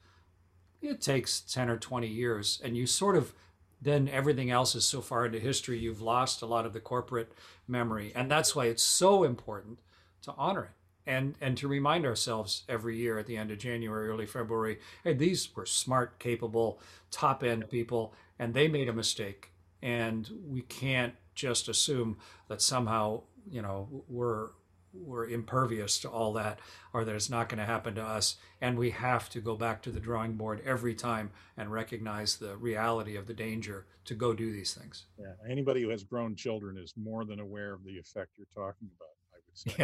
it 0.80 1.00
takes 1.00 1.40
10 1.40 1.70
or 1.70 1.78
20 1.78 2.06
years. 2.06 2.60
And 2.62 2.76
you 2.76 2.86
sort 2.86 3.16
of, 3.16 3.32
then 3.80 4.08
everything 4.08 4.50
else 4.50 4.74
is 4.74 4.84
so 4.84 5.00
far 5.00 5.26
into 5.26 5.38
history, 5.38 5.78
you've 5.78 6.02
lost 6.02 6.42
a 6.42 6.46
lot 6.46 6.66
of 6.66 6.72
the 6.72 6.80
corporate 6.80 7.32
memory. 7.68 8.12
And 8.14 8.30
that's 8.30 8.54
why 8.54 8.66
it's 8.66 8.82
so 8.82 9.24
important 9.24 9.80
to 10.22 10.34
honor 10.36 10.64
it 10.64 10.70
and 11.06 11.34
and 11.40 11.56
to 11.58 11.68
remind 11.68 12.06
ourselves 12.06 12.64
every 12.68 12.96
year 12.96 13.18
at 13.18 13.26
the 13.26 13.36
end 13.36 13.50
of 13.50 13.58
January, 13.58 14.08
early 14.08 14.26
February, 14.26 14.78
hey, 15.02 15.14
these 15.14 15.54
were 15.54 15.66
smart, 15.66 16.18
capable, 16.18 16.80
top 17.10 17.42
end 17.42 17.68
people, 17.70 18.14
and 18.38 18.54
they 18.54 18.68
made 18.68 18.88
a 18.88 18.92
mistake, 18.92 19.50
and 19.82 20.30
we 20.48 20.62
can't 20.62 21.14
just 21.34 21.68
assume 21.68 22.16
that 22.48 22.62
somehow 22.62 23.22
you 23.50 23.60
know 23.60 24.04
we're 24.08 24.48
we're 24.94 25.28
impervious 25.28 25.98
to 26.00 26.08
all 26.08 26.32
that 26.34 26.58
or 26.92 27.04
that 27.04 27.14
it's 27.14 27.30
not 27.30 27.48
going 27.48 27.58
to 27.58 27.64
happen 27.64 27.94
to 27.94 28.02
us. 28.02 28.36
And 28.60 28.78
we 28.78 28.90
have 28.90 29.28
to 29.30 29.40
go 29.40 29.56
back 29.56 29.82
to 29.82 29.90
the 29.90 30.00
drawing 30.00 30.34
board 30.34 30.62
every 30.64 30.94
time 30.94 31.30
and 31.56 31.72
recognize 31.72 32.36
the 32.36 32.56
reality 32.56 33.16
of 33.16 33.26
the 33.26 33.34
danger 33.34 33.86
to 34.06 34.14
go 34.14 34.34
do 34.34 34.52
these 34.52 34.74
things. 34.74 35.04
Yeah 35.18 35.32
anybody 35.48 35.82
who 35.82 35.90
has 35.90 36.04
grown 36.04 36.36
children 36.36 36.76
is 36.78 36.94
more 36.96 37.24
than 37.24 37.40
aware 37.40 37.72
of 37.72 37.84
the 37.84 37.98
effect 37.98 38.30
you're 38.36 38.46
talking 38.54 38.88
about 38.96 39.08
i 39.32 39.38
would 39.46 39.56
say. 39.56 39.74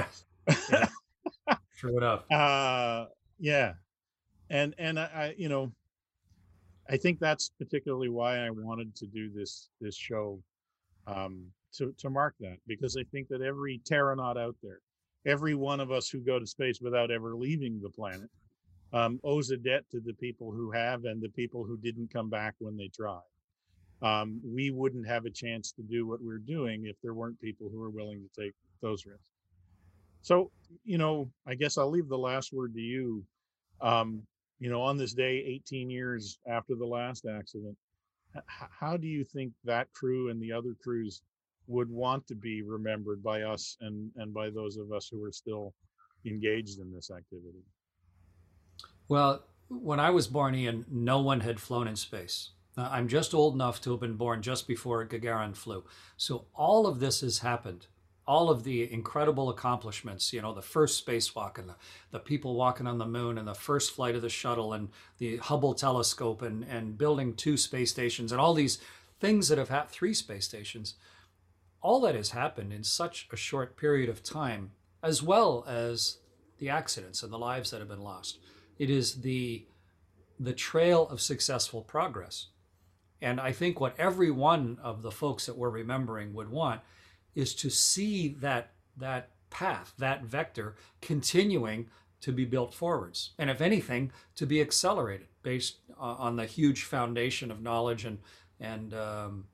Yeah, 0.71 0.89
yeah. 1.49 1.57
true 1.79 1.97
enough. 1.97 2.31
Uh 2.31 3.07
yeah. 3.39 3.75
And 4.49 4.75
and 4.79 4.99
I, 4.99 5.05
I 5.05 5.35
you 5.37 5.49
know 5.49 5.73
i 6.89 6.97
think 6.97 7.21
that's 7.21 7.51
particularly 7.59 8.09
why 8.09 8.39
i 8.39 8.51
wanted 8.51 8.97
to 8.97 9.07
do 9.07 9.31
this 9.33 9.69
this 9.81 9.97
show 9.97 10.43
um 11.07 11.47
to, 11.73 11.95
to 11.99 12.11
mark 12.11 12.35
that 12.41 12.57
because 12.67 12.97
I 12.97 13.05
think 13.13 13.29
that 13.29 13.43
every 13.43 13.81
terranaut 13.91 14.37
out 14.37 14.57
there 14.63 14.81
every 15.27 15.55
one 15.55 15.81
of 15.81 15.91
us 15.91 16.09
who 16.09 16.21
go 16.21 16.39
to 16.39 16.47
space 16.47 16.81
without 16.81 17.11
ever 17.11 17.35
leaving 17.35 17.81
the 17.83 17.91
planet 17.91 18.31
um, 18.93 19.21
owes 19.23 19.51
a 19.51 19.57
debt 19.57 19.85
to 19.91 20.01
the 20.01 20.15
people 20.15 20.51
who 20.51 20.71
have 20.71 21.05
and 21.05 21.23
the 21.23 21.29
people 21.31 21.65
who 21.65 21.77
didn't 21.77 22.13
come 22.13 22.29
back 22.29 22.55
when 22.59 22.77
they 22.77 22.89
tried. 22.89 23.21
Um, 24.03 24.41
we 24.45 24.71
wouldn't 24.71 25.07
have 25.07 25.27
a 25.27 25.31
chance 25.31 25.73
to 25.73 25.83
do 25.83 26.07
what 26.07 26.23
we're 26.23 26.39
doing 26.39 26.87
if 26.87 26.97
there 27.03 27.15
weren't 27.15 27.41
people 27.41 27.69
who 27.71 27.83
are 27.83 27.91
willing 27.91 28.23
to 28.23 28.43
take 28.43 28.55
those 28.81 29.05
risks. 29.05 29.23
So, 30.23 30.51
you 30.85 30.99
know, 30.99 31.31
I 31.47 31.55
guess 31.55 31.79
I'll 31.79 31.91
leave 31.91 32.09
the 32.09 32.19
last 32.19 32.53
word 32.53 32.75
to 32.75 32.81
you. 32.81 33.25
Um, 33.81 34.23
you 34.59 34.71
know, 34.71 34.83
on 34.83 34.97
this 34.97 35.15
day, 35.15 35.43
18 35.47 35.91
years 35.91 36.39
after 36.47 36.75
the 36.75 36.87
last 36.87 37.27
accident, 37.27 37.77
how 38.47 38.97
do 38.97 39.07
you 39.07 39.25
think 39.25 39.53
that 39.65 39.93
crew 39.93 40.31
and 40.31 40.41
the 40.41 40.53
other 40.53 40.75
crews 40.83 41.23
would 41.71 41.89
want 41.89 42.27
to 42.27 42.35
be 42.35 42.63
remembered 42.63 43.23
by 43.23 43.43
us 43.43 43.77
and 43.81 44.11
and 44.17 44.35
by 44.35 44.51
those 44.51 44.77
of 44.77 44.93
us 44.93 45.09
who 45.11 45.25
are 45.25 45.33
still 45.33 45.73
engaged 46.27 46.81
in 46.81 46.93
this 46.93 47.11
activity. 47.11 47.65
Well 49.09 49.45
when 49.69 50.01
i 50.01 50.11
was 50.11 50.27
born 50.27 50.55
ian 50.57 50.85
no 50.91 51.21
one 51.21 51.41
had 51.41 51.61
flown 51.61 51.87
in 51.87 51.97
space. 51.97 52.51
Uh, 52.77 52.89
i'm 52.91 53.09
just 53.09 53.33
old 53.33 53.55
enough 53.55 53.81
to 53.81 53.93
have 53.93 54.01
been 54.01 54.17
born 54.17 54.43
just 54.43 54.67
before 54.67 55.07
gagarin 55.07 55.57
flew. 55.57 55.85
So 56.17 56.47
all 56.55 56.87
of 56.87 56.99
this 57.01 57.21
has 57.21 57.39
happened. 57.39 57.87
All 58.27 58.51
of 58.51 58.63
the 58.63 58.93
incredible 58.93 59.49
accomplishments, 59.49 60.33
you 60.33 60.41
know, 60.41 60.55
the 60.55 60.63
first 60.63 61.05
spacewalk 61.05 61.59
and 61.59 61.69
the, 61.69 61.75
the 62.13 62.21
people 62.21 62.55
walking 62.55 62.87
on 62.87 62.99
the 62.99 63.07
moon 63.07 63.39
and 63.39 63.49
the 63.49 63.55
first 63.55 63.93
flight 63.93 64.15
of 64.15 64.23
the 64.23 64.29
shuttle 64.29 64.73
and 64.73 64.89
the 65.19 65.39
Hubble 65.39 65.75
telescope 65.75 66.41
and, 66.43 66.63
and 66.65 66.97
building 66.97 67.35
two 67.35 67.57
space 67.57 67.91
stations 67.91 68.31
and 68.31 68.41
all 68.41 68.55
these 68.55 68.79
things 69.21 69.49
that 69.49 69.59
have 69.59 69.69
had 69.69 69.89
three 69.89 70.15
space 70.15 70.45
stations 70.45 70.95
all 71.83 72.01
that 72.01 72.15
has 72.15 72.31
happened 72.31 72.73
in 72.73 72.85
such 72.85 73.29
a 73.33 73.37
short 73.37 73.77
period 73.77 74.09
of 74.09 74.23
time, 74.23 74.73
as 75.03 75.23
well 75.23 75.65
as 75.67 76.19
the 76.59 76.69
accidents 76.69 77.23
and 77.23 77.33
the 77.33 77.39
lives 77.39 77.71
that 77.71 77.81
have 77.81 77.89
been 77.89 78.03
lost. 78.03 78.39
It 78.79 78.91
is 78.91 79.23
the 79.23 79.67
the 80.39 80.53
trail 80.55 81.07
of 81.09 81.21
successful 81.21 81.83
progress. 81.83 82.47
And 83.21 83.39
I 83.39 83.53
think 83.53 83.79
what 83.79 83.95
every 83.99 84.31
one 84.31 84.79
of 84.83 85.03
the 85.03 85.11
folks 85.11 85.45
that 85.45 85.59
we're 85.59 85.69
remembering 85.69 86.33
would 86.33 86.49
want 86.49 86.81
is 87.35 87.55
to 87.57 87.69
see 87.69 88.29
that 88.41 88.71
that 88.97 89.31
path, 89.51 89.93
that 89.99 90.25
vector 90.25 90.77
continuing 91.03 91.89
to 92.23 92.33
be 92.33 92.45
built 92.45 92.75
forwards. 92.75 93.31
And 93.39 93.51
if 93.51 93.61
anything, 93.61 94.13
to 94.37 94.47
be 94.47 94.61
accelerated 94.61 95.27
based 95.43 95.77
on 95.99 96.37
the 96.37 96.47
huge 96.47 96.85
foundation 96.85 97.51
of 97.51 97.63
knowledge 97.63 98.05
and 98.05 98.19
and 98.59 98.95
um, 98.95 99.45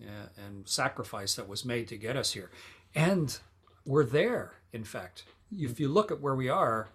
and 0.00 0.68
sacrifice 0.68 1.34
that 1.34 1.48
was 1.48 1.64
made 1.64 1.88
to 1.88 1.96
get 1.96 2.16
us 2.16 2.32
here. 2.32 2.50
And 2.94 3.38
we're 3.84 4.04
there, 4.04 4.54
in 4.72 4.84
fact. 4.84 5.24
If 5.50 5.78
you 5.78 5.88
look 5.88 6.10
at 6.10 6.20
where 6.20 6.34
we 6.34 6.48
are, 6.48 6.90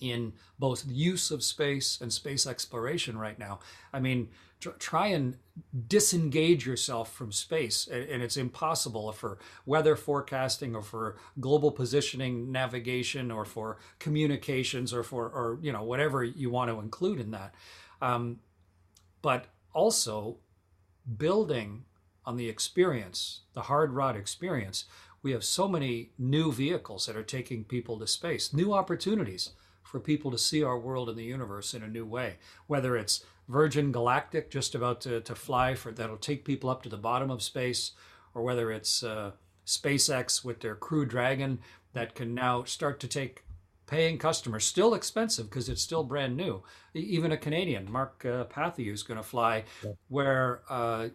in 0.00 0.32
both 0.58 0.84
use 0.86 1.30
of 1.30 1.42
space 1.42 2.00
and 2.00 2.12
space 2.12 2.46
exploration 2.46 3.18
right 3.18 3.38
now. 3.38 3.60
I 3.92 4.00
mean, 4.00 4.28
tr- 4.60 4.70
try 4.70 5.08
and 5.08 5.36
disengage 5.86 6.66
yourself 6.66 7.12
from 7.12 7.32
space, 7.32 7.86
and 7.88 8.22
it's 8.22 8.36
impossible 8.36 9.10
for 9.12 9.38
weather 9.66 9.96
forecasting 9.96 10.74
or 10.74 10.82
for 10.82 11.16
global 11.40 11.70
positioning 11.70 12.52
navigation 12.52 13.30
or 13.30 13.44
for 13.44 13.78
communications 13.98 14.92
or 14.92 15.02
for 15.02 15.26
or 15.26 15.58
you 15.62 15.72
know 15.72 15.82
whatever 15.82 16.22
you 16.22 16.50
want 16.50 16.70
to 16.70 16.80
include 16.80 17.20
in 17.20 17.32
that. 17.32 17.54
Um, 18.00 18.38
but 19.20 19.46
also 19.72 20.38
building 21.16 21.84
on 22.28 22.36
the 22.36 22.50
experience, 22.50 23.40
the 23.54 23.62
hard 23.62 23.94
rod 23.94 24.14
experience. 24.14 24.84
We 25.22 25.32
have 25.32 25.42
so 25.42 25.66
many 25.66 26.10
new 26.18 26.52
vehicles 26.52 27.06
that 27.06 27.16
are 27.16 27.22
taking 27.22 27.64
people 27.64 27.98
to 27.98 28.06
space, 28.06 28.52
new 28.52 28.74
opportunities 28.74 29.52
for 29.82 29.98
people 29.98 30.30
to 30.32 30.36
see 30.36 30.62
our 30.62 30.78
world 30.78 31.08
and 31.08 31.16
the 31.16 31.24
universe 31.24 31.72
in 31.72 31.82
a 31.82 31.88
new 31.88 32.04
way. 32.04 32.36
Whether 32.66 32.98
it's 32.98 33.24
Virgin 33.48 33.92
Galactic 33.92 34.50
just 34.50 34.74
about 34.74 35.00
to, 35.00 35.22
to 35.22 35.34
fly 35.34 35.74
for 35.74 35.90
that'll 35.90 36.18
take 36.18 36.44
people 36.44 36.68
up 36.68 36.82
to 36.82 36.90
the 36.90 36.98
bottom 36.98 37.30
of 37.30 37.42
space, 37.42 37.92
or 38.34 38.42
whether 38.42 38.70
it's 38.70 39.02
uh, 39.02 39.30
SpaceX 39.64 40.44
with 40.44 40.60
their 40.60 40.74
Crew 40.74 41.06
Dragon 41.06 41.60
that 41.94 42.14
can 42.14 42.34
now 42.34 42.62
start 42.64 43.00
to 43.00 43.08
take 43.08 43.42
paying 43.86 44.18
customers. 44.18 44.66
Still 44.66 44.92
expensive 44.92 45.48
because 45.48 45.70
it's 45.70 45.80
still 45.80 46.04
brand 46.04 46.36
new. 46.36 46.62
Even 46.92 47.32
a 47.32 47.38
Canadian, 47.38 47.90
Mark 47.90 48.22
uh, 48.26 48.44
Pathy, 48.44 48.92
is 48.92 49.02
going 49.02 49.16
to 49.16 49.26
fly, 49.26 49.64
yeah. 49.82 49.92
where 50.08 50.60
uh, 50.68 51.08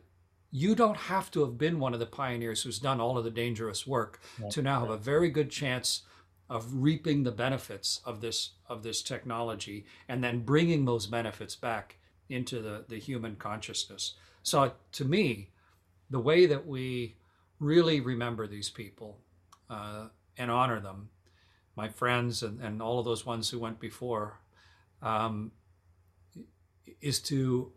you 0.55 0.75
don't 0.75 0.97
have 0.97 1.31
to 1.31 1.43
have 1.43 1.57
been 1.57 1.79
one 1.79 1.95
of 1.95 1.99
the 1.99 2.05
pioneers 2.05 2.61
who's 2.61 2.77
done 2.77 3.01
all 3.01 3.17
of 3.17 3.23
the 3.23 3.31
dangerous 3.31 3.87
work 3.87 4.21
yeah. 4.39 4.49
to 4.49 4.61
now 4.61 4.81
have 4.81 4.91
a 4.91 4.97
very 4.97 5.31
good 5.31 5.49
chance 5.49 6.03
of 6.47 6.83
reaping 6.83 7.23
the 7.23 7.31
benefits 7.31 8.01
of 8.05 8.21
this 8.21 8.51
of 8.67 8.83
this 8.83 9.01
technology 9.01 9.83
and 10.07 10.23
then 10.23 10.41
bringing 10.41 10.85
those 10.85 11.07
benefits 11.07 11.55
back 11.55 11.97
into 12.29 12.61
the, 12.61 12.85
the 12.87 12.99
human 12.99 13.35
consciousness. 13.35 14.13
So 14.43 14.73
to 14.91 15.05
me, 15.05 15.49
the 16.11 16.19
way 16.19 16.45
that 16.45 16.67
we 16.67 17.15
really 17.59 17.99
remember 17.99 18.45
these 18.45 18.69
people 18.69 19.17
uh, 19.71 20.09
and 20.37 20.51
honor 20.51 20.79
them, 20.79 21.09
my 21.75 21.89
friends 21.89 22.43
and, 22.43 22.61
and 22.61 22.79
all 22.79 22.99
of 22.99 23.05
those 23.05 23.25
ones 23.25 23.49
who 23.49 23.57
went 23.57 23.79
before, 23.79 24.39
um, 25.01 25.51
is 27.01 27.19
to 27.21 27.71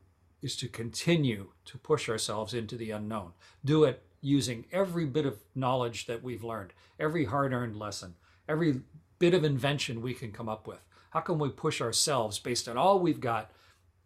is 0.46 0.56
to 0.56 0.68
continue 0.68 1.48
to 1.64 1.76
push 1.76 2.09
ourselves 2.09 2.54
into 2.54 2.76
the 2.76 2.92
unknown. 2.92 3.32
Do 3.64 3.82
it 3.85 4.02
using 4.22 4.64
every 4.72 5.04
bit 5.04 5.26
of 5.26 5.40
knowledge 5.54 6.06
that 6.06 6.22
we've 6.22 6.44
learned, 6.44 6.72
every 7.00 7.24
hard-earned 7.24 7.76
lesson, 7.76 8.14
every 8.48 8.80
bit 9.18 9.35
of 9.35 9.44
invention 9.44 10.00
we 10.00 10.14
can 10.14 10.30
come 10.30 10.48
up 10.48 10.66
with. 10.68 10.80
How 11.11 11.20
can 11.20 11.38
we 11.38 11.48
push 11.48 11.80
ourselves 11.80 12.38
based 12.38 12.68
on 12.68 12.76
all 12.76 13.00
we've 13.00 13.20
got 13.20 13.50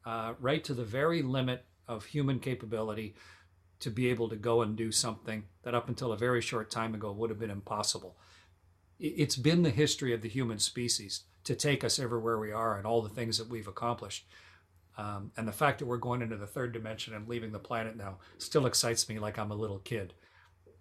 uh, 0.07 0.33
right 0.41 0.65
to 0.65 0.73
the 0.73 0.85
very 0.85 1.21
limit 1.21 1.65
of 1.87 2.07
human 2.07 2.39
capability 2.41 3.15
to 3.81 3.91
be 3.91 4.09
able 4.09 4.29
to 4.31 4.37
go 4.37 4.63
and 4.63 4.77
do 4.77 4.91
something 4.91 5.45
that 5.63 5.75
up 5.75 5.89
until 5.89 6.13
a 6.13 6.17
very 6.17 6.41
short 6.41 6.71
time 6.71 6.95
ago 6.95 7.13
would 7.13 7.31
have 7.31 7.39
been 7.39 7.51
impossible? 7.51 8.17
It's 8.99 9.37
been 9.37 9.63
the 9.63 9.71
history 9.71 10.15
of 10.15 10.23
the 10.23 10.29
human 10.29 10.59
species 10.59 11.25
to 11.45 11.55
take 11.55 11.85
us 11.85 11.99
everywhere 11.99 12.39
we 12.39 12.53
are 12.53 12.79
and 12.79 12.87
all 12.87 13.03
the 13.03 13.09
things 13.09 13.37
that 13.37 13.49
we've 13.49 13.69
accomplished. 13.69 14.27
Um, 15.01 15.33
and 15.39 15.49
the 15.49 15.53
fact 15.53 15.79
that 15.79 15.87
we're 15.87 15.97
going 15.97 16.21
into 16.21 16.37
the 16.37 16.47
third 16.47 16.75
dimension 16.75 17.15
and 17.15 17.27
leaving 17.27 17.53
the 17.53 17.59
planet 17.59 17.97
now 17.97 18.19
still 18.37 18.67
excites 18.67 19.09
me 19.09 19.19
like 19.19 19.39
I'm 19.39 19.51
a 19.51 19.55
little 19.55 19.79
kid. 19.79 20.13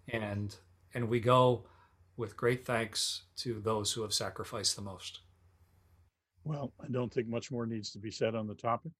And 0.08 0.54
and 0.92 1.08
we 1.08 1.20
go 1.20 1.64
with 2.18 2.36
great 2.36 2.66
thanks 2.66 3.22
to 3.38 3.60
those 3.60 3.92
who 3.92 4.02
have 4.02 4.12
sacrificed 4.12 4.76
the 4.76 4.82
most. 4.82 5.20
Well, 6.44 6.72
I 6.82 6.88
don't 6.90 7.12
think 7.12 7.28
much 7.28 7.50
more 7.50 7.64
needs 7.64 7.92
to 7.92 7.98
be 7.98 8.10
said 8.10 8.34
on 8.34 8.46
the 8.46 8.54
topic. 8.54 8.92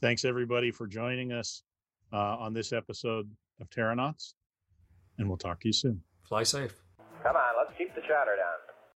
Thanks 0.00 0.24
everybody 0.24 0.72
for 0.72 0.88
joining 0.88 1.30
us 1.30 1.62
uh, 2.12 2.36
on 2.38 2.52
this 2.52 2.72
episode 2.72 3.30
of 3.60 3.70
Terranauts, 3.70 4.34
and 5.18 5.28
we'll 5.28 5.36
talk 5.36 5.60
to 5.60 5.68
you 5.68 5.72
soon. 5.72 6.02
Fly 6.24 6.42
safe. 6.42 6.74
Come 7.22 7.36
on, 7.36 7.52
let's 7.56 7.76
keep 7.78 7.94
the 7.94 8.00
chatter 8.00 8.34
down. 8.36 8.69